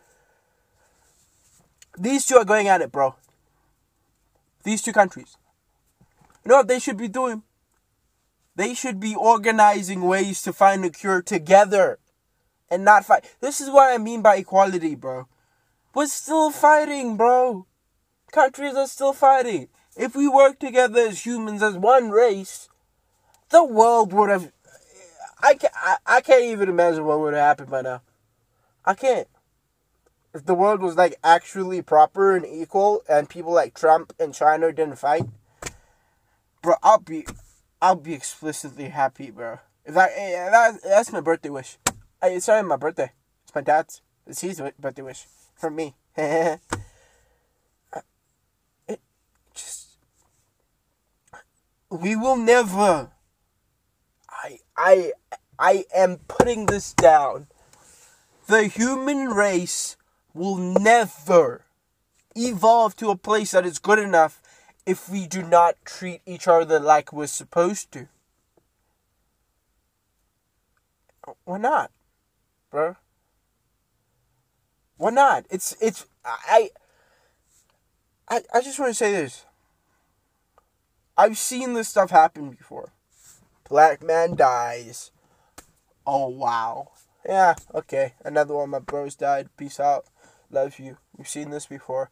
These 1.98 2.26
two 2.26 2.36
are 2.36 2.46
going 2.46 2.68
at 2.68 2.82
it, 2.82 2.92
bro. 2.92 3.16
These 4.64 4.82
two 4.82 4.94
countries. 4.94 5.38
You 6.46 6.50
know 6.50 6.58
what 6.58 6.68
they 6.68 6.80
should 6.80 6.98
be 6.98 7.08
doing? 7.08 7.44
They 8.60 8.74
should 8.74 9.00
be 9.00 9.16
organizing 9.16 10.02
ways 10.02 10.42
to 10.42 10.52
find 10.52 10.84
a 10.84 10.90
cure 10.90 11.22
together 11.22 11.98
and 12.70 12.84
not 12.84 13.06
fight. 13.06 13.24
This 13.40 13.62
is 13.62 13.70
what 13.70 13.90
I 13.90 13.98
mean 13.98 14.22
by 14.22 14.36
equality, 14.36 14.96
bro. 14.96 15.30
We're 15.96 16.08
still 16.08 16.52
fighting, 16.52 17.16
bro. 17.16 17.68
Countries 18.34 18.76
are 18.76 18.88
still 18.88 19.14
fighting. 19.14 19.70
If 19.96 20.14
we 20.14 20.28
work 20.28 20.60
together 20.60 21.00
as 21.00 21.26
humans, 21.26 21.64
as 21.64 21.78
one 21.78 22.10
race, 22.10 22.68
the 23.48 23.64
world 23.64 24.12
would 24.12 24.30
have. 24.30 24.52
I 25.42 25.54
can't, 25.54 25.74
I, 25.78 25.96
I 26.06 26.20
can't 26.20 26.44
even 26.44 26.68
imagine 26.68 27.06
what 27.06 27.22
would 27.22 27.36
have 27.36 27.42
happened 27.42 27.70
by 27.70 27.82
now. 27.84 28.02
I 28.84 28.94
can't. 28.94 29.30
If 30.34 30.46
the 30.46 30.54
world 30.54 30.82
was 30.82 30.98
like 30.98 31.18
actually 31.24 31.82
proper 31.82 32.36
and 32.36 32.46
equal, 32.46 33.04
and 33.08 33.30
people 33.30 33.54
like 33.54 33.74
Trump 33.74 34.12
and 34.20 34.34
China 34.34 34.74
didn't 34.74 34.98
fight, 34.98 35.28
bro, 36.62 36.74
I'll 36.84 37.00
be 37.00 37.26
I'll 37.82 37.96
be 37.96 38.14
explicitly 38.14 38.90
happy, 38.90 39.32
bro. 39.32 39.60
If 39.86 39.96
I, 39.96 40.10
eh, 40.16 40.50
that, 40.50 40.84
that's 40.84 41.12
my 41.12 41.22
birthday 41.22 41.50
wish. 41.50 41.78
I, 42.22 42.30
it's 42.30 42.48
not 42.48 42.66
my 42.66 42.76
birthday. 42.76 43.12
It's 43.44 43.56
my 43.56 43.62
dad's. 43.62 44.02
It's 44.28 44.42
his 44.42 44.62
birthday 44.80 45.02
wish 45.02 45.26
for 45.56 45.72
me. 45.72 45.96
it 46.18 46.60
just 49.54 49.98
we 51.90 52.16
will 52.16 52.36
never. 52.36 53.10
I 54.30 54.60
I 54.78 55.14
I 55.58 55.86
am 55.96 56.18
putting 56.28 56.68
this 56.68 56.94
down. 56.94 57.48
The 58.48 58.68
human 58.68 59.30
race 59.30 59.98
will 60.34 60.58
never 60.58 61.66
evolve 62.36 62.96
to 62.98 63.10
a 63.10 63.16
place 63.16 63.52
that 63.52 63.66
is 63.66 63.80
good 63.80 64.00
enough 64.00 64.42
if 64.86 65.10
we 65.10 65.28
do 65.28 65.44
not 65.44 65.76
treat 65.86 66.22
each 66.26 66.48
other 66.48 66.80
like 66.80 67.14
we're 67.14 67.28
supposed 67.28 67.92
to. 67.92 68.08
Why 71.46 71.58
not, 71.58 71.92
bro? 72.72 72.96
Why 74.98 75.12
not? 75.12 75.46
It's 75.50 75.76
it's 75.80 76.06
I 76.26 76.72
I 78.28 78.42
I 78.54 78.62
just 78.62 78.80
want 78.80 78.90
to 78.90 78.96
say 78.96 79.12
this. 79.12 79.46
I've 81.18 81.38
seen 81.38 81.74
this 81.74 81.90
stuff 81.90 82.12
happen 82.12 82.50
before. 82.50 82.94
Black 83.70 84.02
man 84.04 84.36
dies. 84.36 85.12
Oh 86.06 86.30
wow. 86.30 86.92
Yeah, 87.26 87.56
okay. 87.76 88.14
Another 88.24 88.56
one 88.56 88.70
my 88.72 88.80
bros 88.80 89.16
died. 89.16 89.50
Peace 89.58 89.80
out. 89.80 90.06
Love 90.50 90.80
you. 90.80 90.98
We've 91.16 91.28
seen 91.28 91.50
this 91.52 91.68
before. 91.68 92.10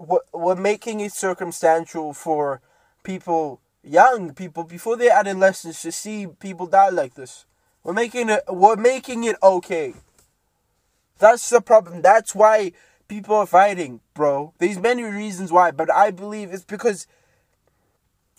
We're 0.00 0.56
making 0.56 1.00
it 1.00 1.12
circumstantial 1.12 2.14
for 2.14 2.62
people 3.02 3.60
young 3.82 4.34
people 4.34 4.64
before 4.64 4.96
they're 4.96 5.12
adolescents 5.12 5.82
to 5.82 5.92
see 5.92 6.26
people 6.26 6.66
die 6.66 6.88
like 6.88 7.14
this. 7.14 7.44
We're 7.84 7.92
making 7.92 8.30
it 8.30 8.42
we're 8.48 8.76
making 8.76 9.24
it 9.24 9.36
okay. 9.42 9.94
That's 11.18 11.50
the 11.50 11.60
problem. 11.60 12.00
That's 12.00 12.34
why 12.34 12.72
people 13.08 13.36
are 13.36 13.46
fighting, 13.46 14.00
bro. 14.14 14.54
There's 14.58 14.78
many 14.78 15.02
reasons 15.02 15.52
why, 15.52 15.70
but 15.70 15.92
I 15.92 16.10
believe 16.10 16.50
it's 16.52 16.64
because 16.64 17.06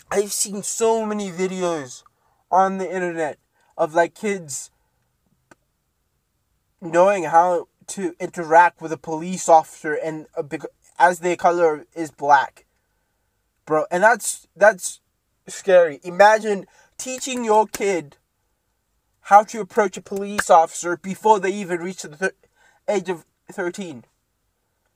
I've 0.09 0.31
seen 0.33 0.63
so 0.63 1.05
many 1.05 1.29
videos 1.29 2.03
on 2.49 2.79
the 2.79 2.91
internet 2.91 3.37
of 3.77 3.93
like 3.93 4.15
kids 4.15 4.71
knowing 6.81 7.25
how 7.25 7.67
to 7.87 8.15
interact 8.19 8.81
with 8.81 8.91
a 8.91 8.97
police 8.97 9.47
officer 9.47 9.93
and 9.93 10.25
a 10.35 10.41
big, 10.41 10.65
as 10.99 11.19
their 11.19 11.35
color 11.35 11.85
is 11.95 12.11
black. 12.11 12.65
Bro, 13.65 13.85
and 13.91 14.03
that's 14.03 14.47
that's 14.55 15.01
scary. 15.47 15.99
Imagine 16.03 16.65
teaching 16.97 17.43
your 17.43 17.67
kid 17.67 18.17
how 19.21 19.43
to 19.43 19.61
approach 19.61 19.97
a 19.97 20.01
police 20.01 20.49
officer 20.49 20.97
before 20.97 21.39
they 21.39 21.51
even 21.51 21.79
reach 21.79 22.01
the 22.01 22.15
th- 22.15 22.31
age 22.89 23.09
of 23.09 23.25
13. 23.51 24.03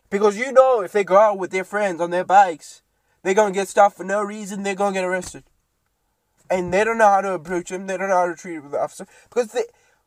Because 0.10 0.38
you 0.38 0.52
know 0.52 0.82
if 0.82 0.92
they 0.92 1.04
go 1.04 1.18
out 1.18 1.38
with 1.38 1.52
their 1.52 1.64
friends 1.64 2.02
on 2.02 2.10
their 2.10 2.24
bikes, 2.24 2.82
they're 3.24 3.34
going 3.34 3.54
to 3.54 3.60
get 3.60 3.68
stopped 3.68 3.98
for 3.98 4.04
no 4.04 4.22
reason, 4.22 4.64
they're 4.64 4.76
going 4.76 4.94
to 4.94 5.00
get 5.00 5.06
arrested. 5.06 5.44
And 6.50 6.74
they 6.74 6.84
don't 6.84 6.98
know 6.98 7.08
how 7.10 7.22
to 7.22 7.34
approach 7.34 7.70
them, 7.70 7.88
they 7.88 7.98
don't 7.98 8.10
know 8.10 8.16
how 8.16 8.28
to 8.28 8.36
treat 8.36 8.60
with 8.60 8.72
the 8.72 8.80
officer. 8.80 9.08
Because 9.30 9.52
they, 9.52 9.64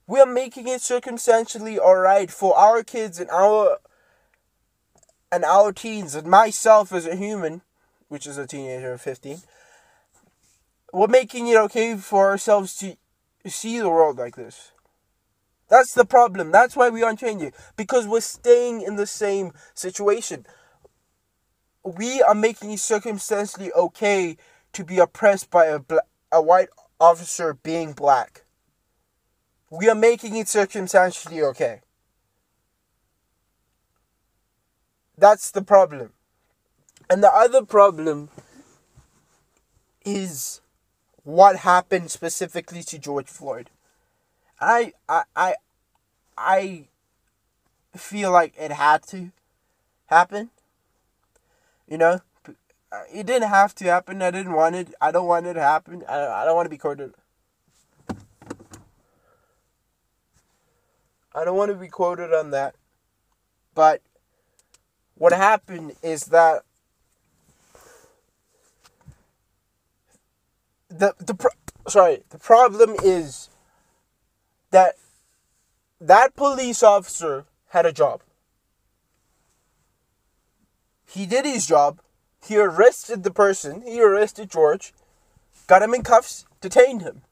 we're 0.07 0.27
making 0.27 0.69
it 0.69 0.81
circumstantially 0.81 1.79
alright 1.79 2.31
for 2.31 2.57
our 2.57 2.83
kids 2.83 3.19
and 3.19 3.31
our 3.31 3.79
and 5.31 5.45
our 5.45 5.73
teens 5.73 6.15
and 6.15 6.27
myself 6.27 6.93
as 6.93 7.07
a 7.07 7.17
human, 7.17 7.63
which 8.09 8.27
is 8.27 8.39
a 8.39 8.47
teenager 8.47 8.93
of 8.93 9.01
15, 9.01 9.39
we're 10.93 11.07
making 11.07 11.49
it 11.49 11.57
okay 11.57 11.97
for 11.97 12.29
ourselves 12.29 12.77
to 12.77 12.97
see 13.47 13.79
the 13.79 13.91
world 13.91 14.19
like 14.19 14.37
this. 14.37 14.73
That's 15.69 15.93
the 15.93 16.07
problem. 16.07 16.51
That's 16.51 16.77
why 16.77 16.89
we 16.89 17.03
aren't 17.03 17.21
changing. 17.21 17.53
Because 17.77 18.07
we're 18.07 18.21
staying 18.21 18.83
in 18.83 18.97
the 18.97 19.07
same 19.07 19.53
situation. 19.75 20.47
We 21.85 22.23
are 22.23 22.35
making 22.35 22.73
it 22.73 22.81
circumstantially 22.81 23.71
okay 23.73 24.37
to 24.73 24.85
be 24.85 24.99
oppressed 24.99 25.51
by 25.51 25.67
a, 25.67 25.79
bla- 25.79 26.01
a 26.33 26.41
white 26.41 26.69
officer 26.99 27.55
being 27.55 27.93
black. 27.93 28.45
We 29.71 29.89
are 29.89 29.95
making 29.95 30.37
it 30.37 30.49
circumstantially 30.49 31.43
okay. 31.43 31.83
That's 35.19 35.51
the 35.51 35.63
problem. 35.63 36.13
And 37.11 37.25
the 37.25 37.35
other 37.35 37.65
problem 37.65 38.29
is 40.05 40.61
what 41.25 41.57
happened 41.57 42.13
specifically 42.13 42.83
to 42.85 42.99
George 42.99 43.27
Floyd. 43.27 43.71
I 44.61 44.93
I 45.09 45.25
I 45.35 45.55
I 46.37 46.89
feel 47.97 48.31
like 48.31 48.55
it 48.57 48.71
had 48.71 49.03
to 49.09 49.33
happen. 50.07 50.51
You 51.89 51.99
know, 51.99 52.21
it 53.13 53.27
didn't 53.27 53.49
have 53.49 53.75
to 53.77 53.85
happen. 53.87 54.23
I 54.23 54.31
didn't 54.31 54.53
want 54.53 54.77
it. 54.77 54.95
I 55.01 55.11
don't 55.11 55.27
want 55.27 55.47
it 55.47 55.55
to 55.55 55.63
happen. 55.63 56.05
I 56.09 56.27
I 56.27 56.45
don't 56.45 56.55
want 56.55 56.67
to 56.67 56.71
be 56.71 56.79
quoted. 56.79 57.15
I 61.35 61.45
don't 61.45 61.57
want 61.57 61.73
to 61.73 61.77
be 61.77 61.89
quoted 61.89 62.33
on 62.33 62.51
that. 62.51 62.77
But 63.75 64.03
what 65.19 65.33
happened 65.33 65.93
is 66.03 66.27
that 66.27 66.63
the 70.89 71.15
the 71.19 71.35
pro- 71.35 71.51
sorry 71.89 72.23
the 72.31 72.39
problem 72.39 72.95
is 73.05 73.51
that 74.71 74.95
that 76.01 76.37
police 76.37 76.83
officer 76.83 77.45
had 77.71 77.85
a 77.85 77.93
job. 77.93 78.23
He 81.07 81.27
did 81.27 81.45
his 81.45 81.67
job. 81.67 82.01
He 82.45 82.57
arrested 82.57 83.25
the 83.25 83.31
person. 83.33 83.83
He 83.83 84.01
arrested 84.01 84.51
George, 84.51 84.95
got 85.67 85.83
him 85.83 85.95
in 85.95 86.03
cuffs, 86.03 86.47
detained 86.61 87.03
him. 87.03 87.23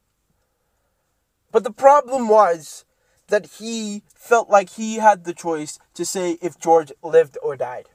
But 1.53 1.63
the 1.63 1.73
problem 1.73 2.29
was 2.29 2.85
that 3.29 3.47
he 3.59 4.03
felt 4.15 4.49
like 4.49 4.71
he 4.71 4.97
had 4.97 5.25
the 5.25 5.35
choice 5.35 5.79
to 5.95 6.05
say 6.05 6.39
if 6.41 6.59
George 6.59 6.93
lived 7.03 7.39
or 7.43 7.57
died. 7.57 7.89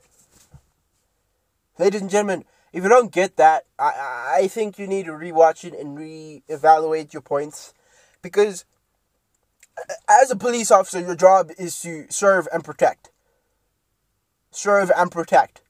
Ladies 1.78 2.02
and 2.02 2.10
gentlemen, 2.10 2.46
if 2.74 2.84
you 2.84 2.90
don't 2.90 3.12
get 3.12 3.38
that, 3.38 3.66
I, 3.78 4.38
I 4.38 4.48
think 4.48 4.80
you 4.80 4.88
need 4.88 5.06
to 5.06 5.12
rewatch 5.12 5.64
it 5.64 5.78
and 5.78 5.98
re-evaluate 5.98 7.14
your 7.14 7.22
points. 7.22 7.74
Because 8.22 8.66
as 10.08 10.32
a 10.32 10.36
police 10.36 10.72
officer, 10.72 11.00
your 11.00 11.16
job 11.16 11.52
is 11.58 11.82
to 11.82 12.06
serve 12.10 12.48
and 12.54 12.64
protect. 12.64 13.10
Serve 14.52 14.92
and 14.96 15.12
protect. 15.12 15.62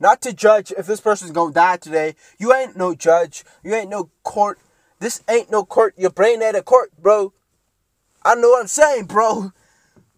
Not 0.00 0.22
to 0.22 0.32
judge 0.32 0.72
if 0.76 0.86
this 0.86 1.00
person's 1.00 1.32
gonna 1.32 1.52
die 1.52 1.76
today. 1.76 2.14
You 2.38 2.54
ain't 2.54 2.76
no 2.76 2.94
judge. 2.94 3.44
You 3.62 3.74
ain't 3.74 3.90
no 3.90 4.10
court. 4.22 4.58
This 5.00 5.22
ain't 5.28 5.50
no 5.50 5.64
court. 5.64 5.94
Your 5.96 6.10
brain 6.10 6.42
ain't 6.42 6.56
a 6.56 6.62
court, 6.62 6.92
bro. 7.00 7.32
I 8.28 8.34
know 8.34 8.50
what 8.50 8.60
I'm 8.60 8.68
saying, 8.68 9.06
bro. 9.06 9.52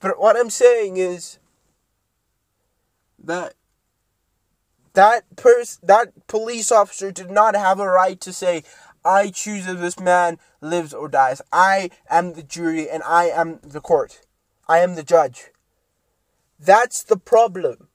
But 0.01 0.19
what 0.19 0.37
I'm 0.37 0.51
saying 0.51 0.97
is 0.97 1.39
that 3.23 3.55
that 4.95 5.37
person, 5.37 5.81
that 5.87 6.27
police 6.27 6.73
officer 6.73 7.13
did 7.13 7.31
not 7.31 7.55
have 7.55 7.79
a 7.79 7.89
right 7.89 8.21
to 8.23 8.33
say, 8.33 8.65
I 9.05 9.31
choose 9.31 9.69
if 9.69 9.79
this 9.79 10.01
man 10.01 10.39
lives 10.61 10.93
or 10.93 11.09
dies. 11.09 11.41
I 11.53 11.91
am 12.11 12.33
the 12.33 12.43
jury 12.43 12.91
and 12.91 13.05
I 13.05 13.27
am 13.27 13.61
the 13.63 13.81
court. 13.81 14.23
I 14.69 14.79
am 14.79 14.97
the 14.97 15.05
judge. 15.05 15.45
That's 16.59 17.05
the 17.05 17.17
problem. 17.17 17.87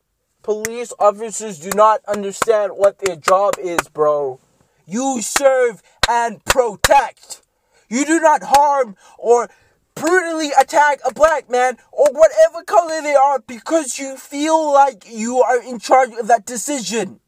Police 0.44 0.94
officers 0.98 1.60
do 1.60 1.72
not 1.76 2.00
understand 2.08 2.72
what 2.78 3.00
their 3.00 3.18
job 3.18 3.56
is, 3.62 3.90
bro. 3.90 4.40
You 4.86 5.22
serve 5.22 5.84
and 6.08 6.44
protect. 6.46 7.42
You 7.90 8.06
do 8.06 8.22
not 8.22 8.44
harm 8.44 8.96
or 9.18 9.50
brutally 9.96 10.52
attack 10.60 11.00
a 11.06 11.14
black 11.14 11.50
man 11.50 11.78
or 11.92 12.08
whatever 12.12 12.64
color 12.64 13.02
they 13.02 13.16
are 13.16 13.40
because 13.40 13.98
you 13.98 14.18
feel 14.18 14.72
like 14.72 15.06
you 15.10 15.42
are 15.42 15.62
in 15.62 15.80
charge 15.80 16.12
of 16.20 16.28
that 16.28 16.46
decision. 16.46 17.20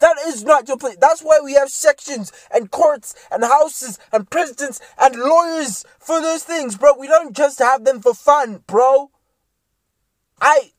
That 0.00 0.16
is 0.26 0.44
not 0.44 0.68
your 0.68 0.76
place. 0.76 0.96
That's 1.00 1.22
why 1.22 1.40
we 1.42 1.54
have 1.54 1.70
sections 1.70 2.32
and 2.52 2.70
courts 2.70 3.14
and 3.30 3.42
houses 3.44 3.98
and 4.12 4.28
presidents 4.28 4.80
and 5.00 5.16
lawyers 5.16 5.84
for 5.98 6.20
those 6.20 6.42
things, 6.42 6.76
bro. 6.76 6.94
We 6.98 7.06
don't 7.06 7.34
just 7.34 7.58
have 7.58 7.84
them 7.84 8.00
for 8.00 8.14
fun, 8.14 8.62
bro. 8.66 9.10
I 10.40 10.72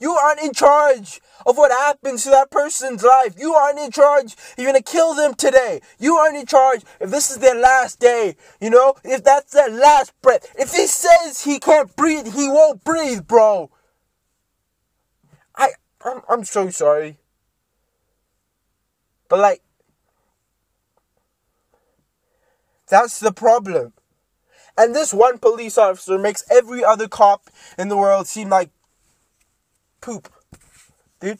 you 0.00 0.12
aren't 0.12 0.40
in 0.40 0.54
charge 0.54 1.20
of 1.46 1.56
what 1.58 1.70
happens 1.70 2.24
to 2.24 2.30
that 2.30 2.50
person's 2.50 3.02
life. 3.02 3.34
You 3.38 3.54
aren't 3.54 3.78
in 3.78 3.90
charge. 3.90 4.34
You're 4.56 4.66
gonna 4.66 4.82
kill 4.82 5.14
them 5.14 5.34
today. 5.34 5.82
You 5.98 6.16
aren't 6.16 6.36
in 6.36 6.46
charge 6.46 6.82
if 7.00 7.10
this 7.10 7.30
is 7.30 7.38
their 7.38 7.54
last 7.54 8.00
day. 8.00 8.36
You 8.60 8.70
know, 8.70 8.94
if 9.04 9.22
that's 9.22 9.52
their 9.52 9.70
last 9.70 10.12
breath. 10.22 10.46
If 10.58 10.72
he 10.72 10.86
says 10.86 11.44
he 11.44 11.58
can't 11.58 11.94
breathe, 11.96 12.34
he 12.34 12.48
won't 12.48 12.82
breathe, 12.82 13.26
bro. 13.26 13.70
I, 15.54 15.72
I'm, 16.02 16.22
I'm 16.28 16.44
so 16.44 16.70
sorry. 16.70 17.18
But 19.28 19.38
like, 19.38 19.62
that's 22.88 23.20
the 23.20 23.32
problem. 23.32 23.92
And 24.78 24.94
this 24.94 25.12
one 25.12 25.38
police 25.38 25.76
officer 25.76 26.18
makes 26.18 26.42
every 26.50 26.82
other 26.82 27.06
cop 27.06 27.50
in 27.78 27.88
the 27.88 27.96
world 27.96 28.26
seem 28.26 28.48
like 28.48 28.70
poop. 30.00 30.32
Dude. 31.20 31.38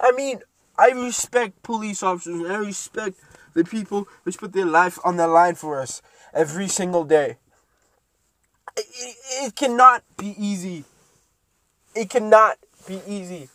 I 0.00 0.12
mean, 0.12 0.40
I 0.78 0.90
respect 0.90 1.62
police 1.62 2.02
officers. 2.02 2.48
I 2.48 2.56
respect 2.56 3.16
the 3.54 3.64
people 3.64 4.06
which 4.22 4.38
put 4.38 4.52
their 4.52 4.66
life 4.66 4.98
on 5.04 5.16
the 5.16 5.26
line 5.26 5.56
for 5.56 5.80
us 5.80 6.02
every 6.32 6.68
single 6.68 7.04
day. 7.04 7.36
It, 8.76 8.86
it, 9.00 9.16
it 9.46 9.56
cannot 9.56 10.04
be 10.16 10.34
easy. 10.38 10.84
It 11.94 12.10
cannot 12.10 12.58
be 12.86 13.00
easy 13.06 13.48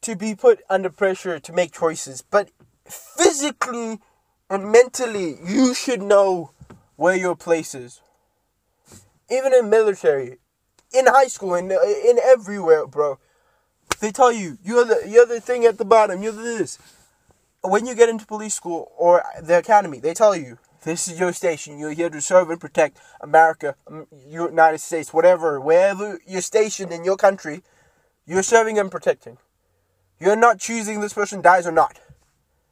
to 0.00 0.16
be 0.16 0.34
put 0.34 0.62
under 0.68 0.90
pressure 0.90 1.38
to 1.38 1.52
make 1.52 1.72
choices. 1.72 2.22
But 2.22 2.50
physically 2.84 4.00
and 4.48 4.72
mentally, 4.72 5.36
you 5.44 5.74
should 5.74 6.02
know 6.02 6.50
where 6.96 7.16
your 7.16 7.36
place 7.36 7.74
is. 7.74 8.00
Even 9.30 9.54
in 9.54 9.70
military, 9.70 10.38
in 10.92 11.06
high 11.06 11.28
school, 11.28 11.54
in 11.54 11.70
in 11.70 12.18
everywhere, 12.24 12.86
bro. 12.86 13.18
They 14.00 14.12
tell 14.12 14.32
you 14.32 14.58
you're 14.62 14.84
the 14.84 15.02
you're 15.08 15.26
the 15.26 15.40
thing 15.40 15.64
at 15.64 15.78
the 15.78 15.84
bottom. 15.84 16.22
You're 16.22 16.32
this. 16.32 16.78
When 17.62 17.86
you 17.86 17.94
get 17.94 18.08
into 18.08 18.24
police 18.24 18.54
school 18.54 18.90
or 18.96 19.22
the 19.42 19.58
academy, 19.58 20.00
they 20.00 20.14
tell 20.14 20.34
you 20.34 20.58
this 20.84 21.08
is 21.08 21.20
your 21.20 21.32
station. 21.32 21.78
You're 21.78 21.92
here 21.92 22.08
to 22.08 22.20
serve 22.20 22.48
and 22.48 22.60
protect 22.60 22.98
America, 23.20 23.76
um, 23.86 24.06
United 24.26 24.78
States, 24.78 25.12
whatever, 25.12 25.60
wherever 25.60 26.18
you're 26.26 26.40
stationed 26.40 26.92
in 26.92 27.04
your 27.04 27.16
country. 27.16 27.62
You're 28.26 28.42
serving 28.42 28.78
and 28.78 28.90
protecting. 28.90 29.38
You're 30.18 30.36
not 30.36 30.58
choosing 30.58 31.00
this 31.00 31.12
person 31.12 31.42
dies 31.42 31.66
or 31.66 31.72
not. 31.72 31.98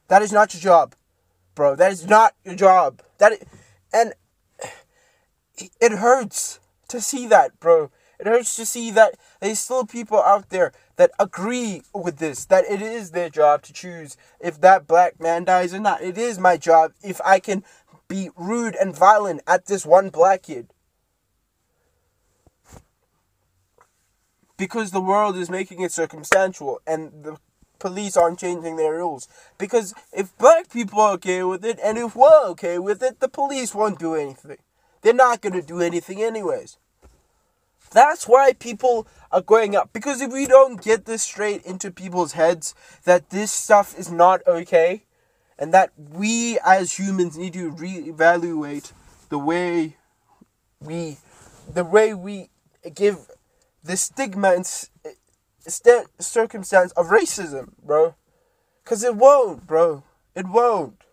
That 0.07 0.21
is 0.21 0.31
not 0.31 0.53
your 0.53 0.61
job, 0.61 0.95
bro. 1.53 1.75
That 1.75 1.91
is 1.91 2.07
not 2.07 2.33
your 2.43 2.55
job. 2.55 3.01
That 3.17 3.33
is, 3.33 3.39
and 3.93 4.13
it 5.79 5.91
hurts 5.91 6.59
to 6.87 7.01
see 7.01 7.27
that, 7.27 7.59
bro. 7.59 7.91
It 8.19 8.27
hurts 8.27 8.55
to 8.57 8.65
see 8.65 8.91
that 8.91 9.15
there's 9.39 9.59
still 9.59 9.85
people 9.85 10.21
out 10.21 10.49
there 10.49 10.73
that 10.97 11.11
agree 11.19 11.83
with 11.93 12.17
this, 12.17 12.45
that 12.45 12.65
it 12.69 12.81
is 12.81 13.11
their 13.11 13.29
job 13.29 13.61
to 13.63 13.73
choose 13.73 14.17
if 14.41 14.59
that 14.59 14.87
black 14.87 15.19
man 15.21 15.45
dies 15.45 15.73
or 15.73 15.79
not. 15.79 16.01
It 16.01 16.17
is 16.17 16.37
my 16.37 16.57
job 16.57 16.91
if 17.01 17.21
I 17.25 17.39
can 17.39 17.63
be 18.09 18.29
rude 18.35 18.75
and 18.75 18.95
violent 18.95 19.41
at 19.47 19.67
this 19.67 19.85
one 19.85 20.09
black 20.09 20.43
kid. 20.43 20.67
Because 24.57 24.91
the 24.91 24.99
world 24.99 25.37
is 25.37 25.49
making 25.49 25.79
it 25.81 25.93
circumstantial 25.93 26.81
and 26.85 27.23
the 27.23 27.37
police 27.79 28.17
aren't 28.17 28.39
changing 28.39 28.75
their 28.75 28.95
rules. 28.95 29.29
Because 29.57 29.93
if 30.11 30.37
black 30.37 30.69
people 30.69 30.99
are 30.99 31.13
okay 31.13 31.43
with 31.43 31.63
it 31.63 31.79
and 31.81 31.97
if 31.97 32.17
we're 32.17 32.45
okay 32.47 32.77
with 32.77 33.01
it, 33.01 33.21
the 33.21 33.29
police 33.29 33.73
won't 33.73 33.99
do 33.99 34.15
anything. 34.15 34.57
They're 35.01 35.13
not 35.13 35.39
going 35.39 35.53
to 35.53 35.61
do 35.61 35.79
anything, 35.79 36.21
anyways. 36.21 36.77
That's 37.91 38.27
why 38.27 38.53
people 38.53 39.07
are 39.31 39.41
going 39.41 39.75
up. 39.75 39.91
Because 39.93 40.21
if 40.21 40.31
we 40.31 40.47
don't 40.47 40.81
get 40.81 41.05
this 41.05 41.23
straight 41.23 41.63
into 41.65 41.91
people's 41.91 42.33
heads 42.33 42.75
that 43.03 43.29
this 43.29 43.51
stuff 43.51 43.97
is 43.97 44.11
not 44.11 44.45
okay, 44.47 45.03
and 45.57 45.73
that 45.73 45.91
we 45.97 46.57
as 46.65 46.97
humans 46.97 47.37
need 47.37 47.53
to 47.53 47.71
reevaluate 47.71 48.93
the 49.29 49.37
way 49.37 49.97
we 50.79 51.17
the 51.71 51.83
way 51.83 52.13
we 52.13 52.49
give 52.95 53.17
the 53.83 53.97
stigma 53.97 54.53
and 54.53 54.65
st- 54.65 56.07
circumstance 56.19 56.91
of 56.93 57.07
racism, 57.07 57.73
bro. 57.83 58.15
Cause 58.85 59.03
it 59.03 59.15
won't, 59.15 59.67
bro. 59.67 60.03
It 60.35 60.47
won't. 60.47 61.03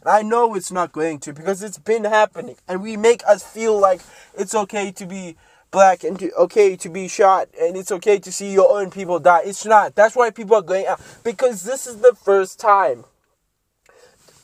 And 0.00 0.08
I 0.08 0.22
know 0.22 0.54
it's 0.54 0.72
not 0.72 0.92
going 0.92 1.20
to 1.20 1.32
because 1.32 1.62
it's 1.62 1.78
been 1.78 2.04
happening, 2.04 2.56
and 2.66 2.82
we 2.82 2.96
make 2.96 3.22
us 3.26 3.42
feel 3.42 3.78
like 3.78 4.00
it's 4.36 4.54
okay 4.54 4.90
to 4.92 5.06
be 5.06 5.36
black 5.70 6.04
and 6.04 6.18
to, 6.18 6.32
okay 6.34 6.76
to 6.76 6.88
be 6.88 7.08
shot 7.08 7.48
and 7.60 7.76
it's 7.76 7.92
okay 7.92 8.18
to 8.18 8.32
see 8.32 8.52
your 8.52 8.70
own 8.76 8.90
people 8.90 9.18
die. 9.18 9.42
It's 9.44 9.64
not. 9.64 9.94
That's 9.94 10.16
why 10.16 10.30
people 10.30 10.56
are 10.56 10.62
going 10.62 10.86
out 10.86 11.00
because 11.24 11.62
this 11.62 11.86
is 11.86 11.98
the 11.98 12.14
first 12.14 12.58
time 12.58 13.04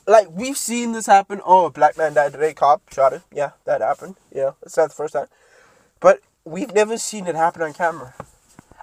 like 0.07 0.29
we've 0.31 0.57
seen 0.57 0.93
this 0.93 1.07
happen. 1.07 1.41
Oh, 1.45 1.67
a 1.67 1.71
black 1.71 1.99
man 1.99 2.15
died 2.15 2.33
today. 2.33 2.55
Cop 2.55 2.93
shot 2.93 3.13
him. 3.13 3.23
Yeah, 3.33 3.53
that 3.65 3.81
happened. 3.81 4.17
Yeah, 4.33 4.53
it's 4.63 4.77
not 4.77 4.91
the 4.91 4.95
first 4.95 5.15
time, 5.15 5.27
but 6.01 6.21
we've 6.45 6.73
never 6.73 6.97
seen 6.97 7.27
it 7.27 7.35
happen 7.35 7.63
on 7.63 7.75
camera. 7.75 8.15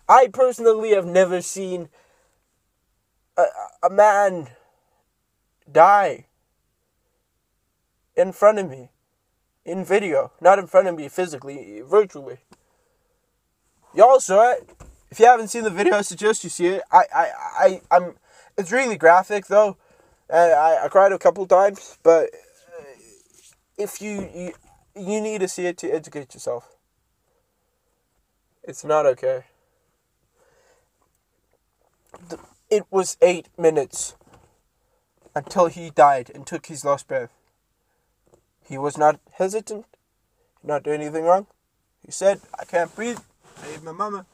I 0.08 0.28
personally 0.28 0.92
have 0.92 1.06
never 1.06 1.42
seen 1.42 1.90
a, 3.38 3.46
a 3.84 3.90
man 3.90 4.50
die 5.72 6.26
in 8.16 8.32
front 8.32 8.60
of 8.60 8.70
me 8.70 8.90
in 9.66 9.86
video, 9.86 10.32
not 10.42 10.60
in 10.60 10.68
front 10.68 10.88
of 10.88 10.96
me 10.96 11.08
physically, 11.08 11.82
virtually. 11.82 12.38
Y'all 13.94 14.20
saw 14.20 14.52
it. 14.52 14.70
If 15.10 15.20
you 15.20 15.26
haven't 15.26 15.50
seen 15.50 15.64
the 15.64 15.70
video, 15.70 15.96
I 15.96 16.02
suggest 16.02 16.44
you 16.44 16.50
see 16.50 16.68
it. 16.68 16.82
I, 16.92 17.04
I, 17.14 17.32
I, 17.60 17.82
I'm. 17.92 18.16
It's 18.58 18.72
really 18.72 18.98
graphic 18.98 19.48
though. 19.48 19.78
I, 20.32 20.80
I 20.84 20.88
cried 20.90 21.12
a 21.12 21.20
couple 21.20 21.46
times, 21.46 21.98
but 22.02 22.30
uh, 22.80 22.84
if 23.78 24.02
you, 24.02 24.30
you 24.34 24.54
you 24.96 25.22
need 25.22 25.42
to 25.42 25.48
see 25.48 25.66
it 25.66 25.78
to 25.80 25.90
educate 25.90 26.34
yourself. 26.34 26.76
It's 28.64 28.84
not 28.84 29.06
okay. 29.06 29.44
It 32.70 32.84
was 32.90 33.18
eight 33.22 33.50
minutes 33.58 34.16
until 35.36 35.68
he 35.68 35.90
died 35.90 36.32
and 36.34 36.46
took 36.46 36.68
his 36.68 36.86
last 36.86 37.08
breath. 37.08 37.32
He 38.68 38.78
was 38.78 38.98
not 38.98 39.20
hesitant, 39.34 39.86
not 40.64 40.84
doing 40.84 41.02
anything 41.02 41.26
wrong. 41.26 41.48
He 42.06 42.12
said, 42.12 42.42
I 42.60 42.66
can't 42.66 42.94
breathe. 42.96 43.20
I 43.62 43.72
need 43.72 43.84
my 43.84 43.92
mama. 43.92 44.26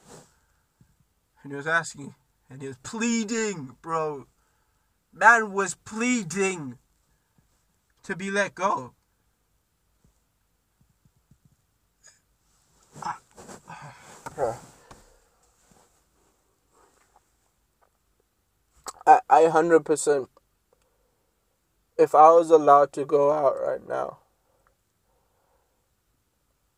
And 1.42 1.52
he 1.52 1.56
was 1.56 1.66
asking, 1.66 2.14
and 2.48 2.60
he 2.60 2.68
was 2.68 2.76
pleading, 2.82 3.76
bro. 3.82 4.26
Man 5.12 5.52
was 5.52 5.74
pleading 5.74 6.78
to 8.04 8.16
be 8.16 8.30
let 8.30 8.54
go. 8.54 8.92
I, 19.06 19.20
I 19.28 19.42
100%, 19.44 20.28
if 22.00 22.14
I 22.14 22.30
was 22.30 22.50
allowed 22.50 22.92
to 22.94 23.04
go 23.04 23.30
out 23.30 23.56
right 23.60 23.86
now, 23.86 24.18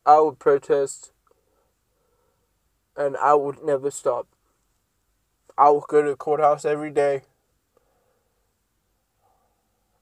I 0.04 0.18
would 0.18 0.40
protest 0.40 1.12
and 2.96 3.16
I 3.16 3.34
would 3.34 3.62
never 3.62 3.92
stop. 3.92 4.26
I 5.56 5.70
would 5.70 5.84
go 5.88 6.02
to 6.02 6.10
the 6.10 6.16
courthouse 6.16 6.64
every 6.64 6.90
day 6.90 7.22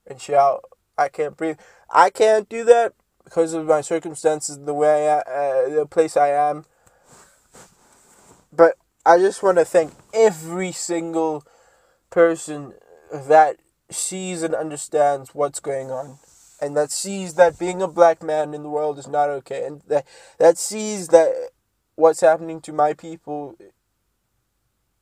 and 0.06 0.18
shout, 0.18 0.64
I 0.96 1.08
can't 1.08 1.36
breathe. 1.36 1.58
I 1.90 2.08
can't 2.08 2.48
do 2.48 2.64
that 2.64 2.94
because 3.22 3.52
of 3.52 3.66
my 3.66 3.82
circumstances, 3.82 4.58
the 4.58 4.74
way 4.74 5.10
I, 5.10 5.18
uh, 5.18 5.68
the 5.68 5.86
place 5.86 6.16
I 6.16 6.28
am. 6.28 6.64
But 8.50 8.76
I 9.04 9.18
just 9.18 9.42
want 9.42 9.58
to 9.58 9.66
thank 9.66 9.92
every 10.14 10.72
single 10.72 11.44
person 12.08 12.72
that 13.12 13.58
sees 13.90 14.42
and 14.42 14.54
understands 14.54 15.34
what's 15.34 15.60
going 15.60 15.90
on 15.90 16.18
and 16.60 16.76
that 16.76 16.90
sees 16.90 17.34
that 17.34 17.58
being 17.58 17.80
a 17.80 17.88
black 17.88 18.22
man 18.22 18.54
in 18.54 18.62
the 18.62 18.68
world 18.68 18.98
is 18.98 19.08
not 19.08 19.28
okay 19.28 19.64
and 19.64 19.82
that 19.88 20.06
that 20.38 20.58
sees 20.58 21.08
that 21.08 21.32
what's 21.96 22.20
happening 22.20 22.60
to 22.60 22.72
my 22.72 22.92
people 22.92 23.56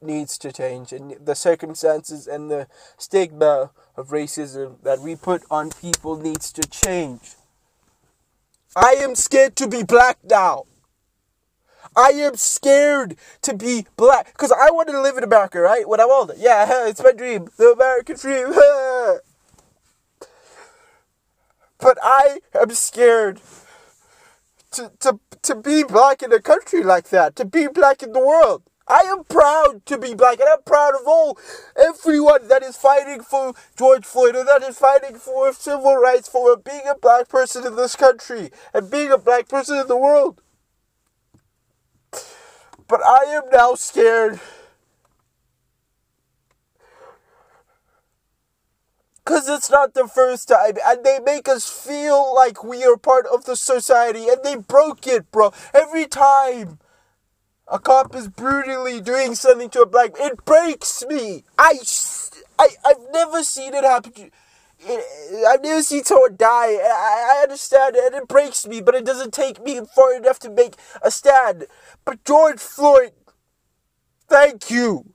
needs 0.01 0.39
to 0.39 0.53
change 0.53 0.93
and 0.93 1.17
the 1.25 1.35
circumstances 1.35 2.27
and 2.27 2.51
the 2.51 2.67
stigma 2.97 3.71
of 3.97 4.09
racism 4.09 4.81
that 4.83 5.01
we 5.01 5.17
put 5.17 5.43
on 5.51 5.71
people 5.71 6.17
needs 6.17 6.53
to 6.53 6.63
change. 6.63 7.35
I 8.77 8.97
am 9.01 9.15
scared 9.15 9.57
to 9.57 9.67
be 9.67 9.83
black 9.83 10.19
now. 10.23 10.68
I 11.97 12.11
am 12.11 12.37
scared 12.37 13.17
to 13.43 13.55
be 13.55 13.87
black 13.97 14.33
because 14.33 14.53
I 14.53 14.71
want 14.71 14.89
to 14.89 15.01
live 15.01 15.17
in 15.17 15.25
America, 15.25 15.61
right? 15.61 15.89
When 15.89 16.01
I'm 16.01 16.11
older, 16.11 16.35
yeah, 16.37 16.67
it's 16.89 17.03
my 17.03 17.13
dream, 17.13 17.49
the 17.57 17.73
American 17.73 18.17
dream. 18.17 18.53
but 21.79 21.99
I 22.03 22.41
am 22.55 22.71
scared 22.71 23.41
to, 24.73 24.93
to, 25.01 25.21
to 25.43 25.55
be 25.55 25.85
black 25.85 26.23
in 26.23 26.33
a 26.33 26.41
country 26.41 26.83
like 26.83 27.09
that, 27.11 27.37
to 27.37 27.45
be 27.45 27.67
black 27.69 28.03
in 28.03 28.13
the 28.13 28.21
world. 28.21 28.63
I 28.91 29.01
am 29.01 29.25
proud 29.25 29.85
to 29.87 29.99
be 29.99 30.15
black, 30.15 30.41
and 30.41 30.49
I'm 30.49 30.63
proud 30.63 30.95
of 30.95 31.03
all 31.07 31.39
everyone 31.77 32.49
that 32.49 32.63
is 32.63 32.77
fighting 32.77 33.21
for 33.21 33.53
George 33.77 34.07
Floyd 34.07 34.35
and 34.35 34.49
that 34.49 34.63
is 34.63 34.79
fighting 34.79 35.17
for 35.17 35.53
civil 35.53 35.97
rights 35.97 36.27
for 36.27 36.57
being 36.57 36.83
a 36.89 36.95
black 36.95 37.29
person 37.29 37.67
in 37.67 37.77
this 37.77 37.95
country 37.95 38.51
and 38.73 38.91
being 38.91 39.11
a 39.11 39.19
black 39.19 39.47
person 39.47 39.77
in 39.77 39.89
the 39.89 39.97
world. 39.97 40.41
But 42.89 43.05
I 43.05 43.25
am 43.27 43.43
now 43.53 43.75
scared. 43.75 44.41
Because 49.23 49.47
it's 49.47 49.71
not 49.71 49.93
the 49.93 50.09
first 50.09 50.49
time. 50.49 50.79
And 50.87 51.05
they 51.05 51.19
make 51.19 51.49
us 51.49 51.69
feel 51.69 52.35
like 52.35 52.65
we 52.65 52.83
are 52.85 52.97
part 52.97 53.27
of 53.27 53.45
the 53.45 53.57
society. 53.57 54.29
And 54.29 54.43
they 54.43 54.57
broke 54.57 55.07
it, 55.07 55.31
bro. 55.31 55.53
Every 55.75 56.07
time 56.07 56.79
a 57.71 57.79
cop 57.79 58.15
is 58.15 58.29
brutally 58.29 59.03
doing 59.03 59.35
something 59.35 59.69
to 59.71 59.83
a 59.83 59.87
black 59.87 60.13
it 60.19 60.43
breaks 60.47 61.05
me. 61.07 61.45
I, 61.59 61.79
I, 62.59 62.69
I've 62.87 63.13
never 63.13 63.45
seen 63.45 63.75
it 63.75 63.85
happen. 63.85 64.31
It, 64.81 65.47
I've 65.47 65.63
never 65.63 65.83
seen 65.83 66.05
someone 66.05 66.37
die. 66.37 66.75
I, 66.75 67.39
I 67.39 67.43
understand 67.43 67.97
and 67.97 68.15
it 68.15 68.29
breaks 68.29 68.67
me, 68.67 68.81
but 68.81 68.95
it 68.95 69.05
doesn't 69.05 69.33
take 69.33 69.63
me 69.63 69.81
far 69.95 70.15
enough 70.15 70.39
to 70.41 70.51
make 70.51 70.75
a 71.03 71.11
stand. 71.11 71.67
But 72.05 72.25
George 72.25 72.61
Floyd, 72.61 73.13
thank 74.29 74.71
you. 74.71 75.13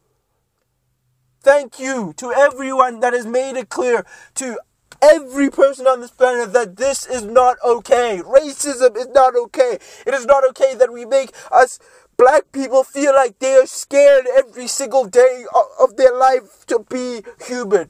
Thank 1.41 1.80
you 1.80 2.13
to 2.17 2.32
everyone 2.32 3.02
that 3.02 3.13
has 3.13 3.26
made 3.26 3.58
it 3.58 3.69
clear 3.69 4.06
to 4.36 4.58
every 5.02 5.49
person 5.49 5.86
on 5.88 5.99
this 5.99 6.12
planet 6.12 6.54
that 6.54 6.78
this 6.78 7.06
is 7.06 7.23
not 7.23 7.58
okay. 7.65 8.21
Racism 8.23 8.95
is 8.95 9.08
not 9.10 9.36
okay. 9.36 9.78
It 10.08 10.13
is 10.13 10.26
not 10.26 10.47
okay 10.49 10.76
that 10.76 10.93
we 10.93 11.06
make 11.06 11.32
us 11.52 11.80
black 12.15 12.52
people 12.54 12.84
feel 12.84 13.13
like 13.13 13.39
they 13.39 13.56
are 13.56 13.65
scared 13.65 14.26
every 14.34 14.67
single 14.67 15.06
day 15.06 15.45
of 15.80 15.97
their 15.97 16.15
life 16.15 16.65
to 16.67 16.86
be 16.89 17.21
human. 17.45 17.89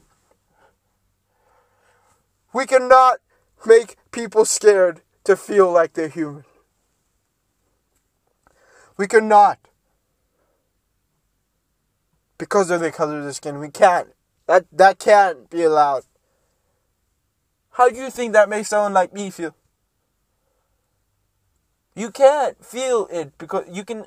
We 2.54 2.66
cannot 2.66 3.18
make 3.66 3.96
people 4.12 4.44
scared 4.44 5.02
to 5.24 5.34
feel 5.36 5.72
like 5.72 5.94
they're 5.94 6.08
human. 6.08 6.44
We 8.96 9.08
cannot. 9.08 9.58
Because 12.38 12.70
of 12.70 12.80
the 12.80 12.92
color 12.92 13.18
of 13.18 13.24
the 13.24 13.34
skin. 13.34 13.58
We 13.58 13.70
can't. 13.70 14.10
That 14.46 14.66
that 14.72 15.00
can't 15.00 15.50
be 15.50 15.64
allowed. 15.64 16.04
How 17.72 17.90
do 17.90 17.96
you 17.96 18.08
think 18.08 18.32
that 18.34 18.48
makes 18.48 18.68
someone 18.68 18.92
like 18.92 19.12
me 19.12 19.30
feel? 19.30 19.56
You 21.96 22.12
can't 22.12 22.64
feel 22.64 23.08
it 23.10 23.36
because 23.36 23.64
you 23.68 23.84
can 23.84 24.06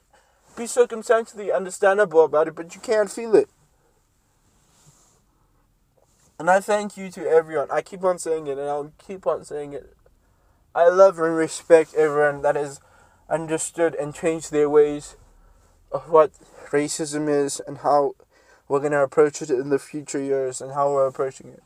be 0.56 0.68
circumstantially 0.68 1.52
understandable 1.52 2.24
about 2.24 2.48
it, 2.48 2.56
but 2.56 2.74
you 2.74 2.80
can't 2.80 3.12
feel 3.12 3.36
it. 3.36 3.50
And 6.40 6.50
I 6.50 6.60
thank 6.60 6.98
you 6.98 7.10
to 7.12 7.28
everyone. 7.28 7.68
I 7.72 7.82
keep 7.82 8.04
on 8.04 8.20
saying 8.20 8.48
it 8.48 8.58
and 8.58 8.68
I'll 8.68 8.94
keep 9.06 9.26
on 9.26 9.44
saying 9.44 9.74
it. 9.74 9.96
I 10.76 10.90
love 10.90 11.18
and 11.18 11.36
respect 11.36 11.96
everyone 11.96 12.44
that 12.44 12.56
has 12.56 12.80
understood 13.30 13.96
and 13.96 14.14
changed 14.14 14.52
their 14.52 14.70
ways 14.70 15.16
of 15.92 16.10
what 16.10 16.32
racism 16.70 17.28
is 17.28 17.60
and 17.66 17.80
how 17.80 18.16
we're 18.68 18.80
going 18.80 18.92
to 18.92 19.02
approach 19.02 19.42
it 19.42 19.50
in 19.50 19.70
the 19.70 19.80
future 19.80 20.22
years 20.22 20.62
and 20.62 20.74
how 20.74 20.92
we're 20.92 21.08
approaching 21.08 21.50
it. 21.50 21.64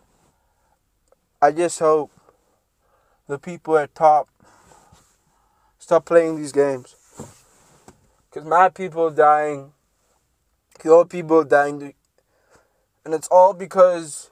I 1.42 1.52
just 1.52 1.80
hope 1.80 2.12
the 3.28 3.38
people 3.38 3.78
at 3.78 3.94
top 3.94 4.30
stop 5.78 6.06
playing 6.06 6.38
these 6.38 6.52
games. 6.52 6.96
Because 8.30 8.48
my 8.48 8.70
people 8.70 9.08
are 9.08 9.16
dying, 9.16 9.74
your 10.86 11.06
people 11.06 11.40
are 11.40 11.44
dying, 11.44 11.94
and 13.04 13.14
it's 13.14 13.28
all 13.28 13.54
because 13.54 14.32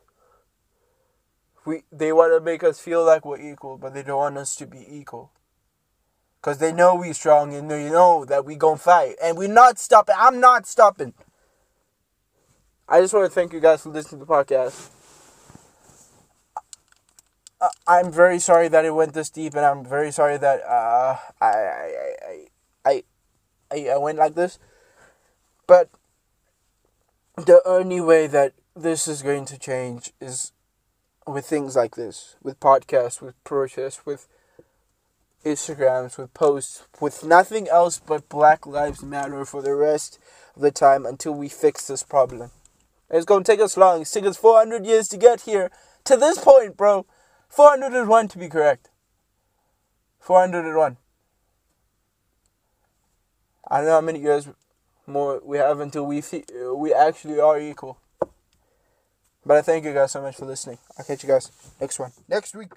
we 1.69 1.83
they 1.91 2.11
want 2.11 2.33
to 2.33 2.41
make 2.43 2.63
us 2.63 2.79
feel 2.79 3.05
like 3.05 3.23
we're 3.23 3.39
equal, 3.39 3.77
but 3.77 3.93
they 3.93 4.01
don't 4.01 4.17
want 4.17 4.37
us 4.37 4.55
to 4.55 4.65
be 4.65 4.83
equal. 4.89 5.31
Cause 6.41 6.57
they 6.57 6.71
know 6.71 6.95
we 6.95 7.13
strong 7.13 7.53
and 7.53 7.69
they 7.69 7.89
know 7.89 8.25
that 8.25 8.43
we 8.43 8.55
gonna 8.55 8.77
fight, 8.77 9.15
and 9.21 9.37
we're 9.37 9.53
not 9.53 9.77
stopping. 9.77 10.15
I'm 10.17 10.39
not 10.39 10.65
stopping. 10.65 11.13
I 12.87 13.01
just 13.01 13.13
want 13.13 13.29
to 13.29 13.35
thank 13.35 13.53
you 13.53 13.59
guys 13.59 13.83
for 13.83 13.89
listening 13.89 14.21
to 14.21 14.25
the 14.25 14.33
podcast. 14.33 14.89
I'm 17.85 18.11
very 18.11 18.39
sorry 18.39 18.67
that 18.69 18.85
it 18.85 18.95
went 18.95 19.13
this 19.13 19.29
deep, 19.29 19.53
and 19.53 19.65
I'm 19.65 19.85
very 19.85 20.11
sorry 20.11 20.37
that 20.37 20.61
uh, 20.63 21.17
I, 21.41 21.45
I, 21.45 22.45
I, 22.85 23.03
I, 23.69 23.89
I 23.89 23.97
went 23.97 24.17
like 24.17 24.33
this. 24.33 24.57
But 25.67 25.89
the 27.35 27.61
only 27.65 27.99
way 27.99 28.27
that 28.27 28.53
this 28.75 29.09
is 29.09 29.21
going 29.21 29.43
to 29.45 29.59
change 29.59 30.13
is 30.21 30.53
with 31.29 31.45
things 31.45 31.75
like 31.75 31.95
this, 31.95 32.35
with 32.41 32.59
podcasts, 32.59 33.21
with 33.21 33.41
protests, 33.43 34.05
with 34.05 34.27
Instagrams, 35.45 36.17
with 36.17 36.33
posts, 36.33 36.83
with 36.99 37.23
nothing 37.23 37.67
else 37.69 37.99
but 37.99 38.27
Black 38.29 38.65
Lives 38.65 39.03
Matter 39.03 39.45
for 39.45 39.61
the 39.61 39.75
rest 39.75 40.19
of 40.55 40.61
the 40.61 40.71
time 40.71 41.05
until 41.05 41.33
we 41.33 41.47
fix 41.47 41.87
this 41.87 42.03
problem. 42.03 42.51
It's 43.09 43.25
to 43.25 43.43
take 43.43 43.59
us 43.59 43.77
long. 43.77 44.01
It's 44.01 44.11
taken 44.11 44.29
us 44.29 44.37
400 44.37 44.85
years 44.85 45.07
to 45.09 45.17
get 45.17 45.41
here 45.41 45.71
to 46.05 46.17
this 46.17 46.39
point, 46.39 46.77
bro. 46.77 47.05
401 47.47 48.27
to 48.29 48.37
be 48.37 48.49
correct. 48.49 48.89
401. 50.19 50.97
I 53.71 53.77
don't 53.77 53.85
know 53.85 53.91
how 53.93 54.01
many 54.01 54.19
years 54.19 54.49
more 55.07 55.41
we 55.43 55.57
have 55.57 55.79
until 55.79 56.05
we 56.05 56.23
we 56.75 56.93
actually 56.93 57.39
are 57.39 57.59
equal. 57.59 57.99
But 59.45 59.57
I 59.57 59.61
thank 59.61 59.85
you 59.85 59.93
guys 59.93 60.11
so 60.11 60.21
much 60.21 60.35
for 60.35 60.45
listening. 60.45 60.77
I'll 60.97 61.05
catch 61.05 61.23
you 61.23 61.29
guys 61.29 61.51
next 61.79 61.99
one. 61.99 62.11
Next 62.27 62.55
week. 62.55 62.73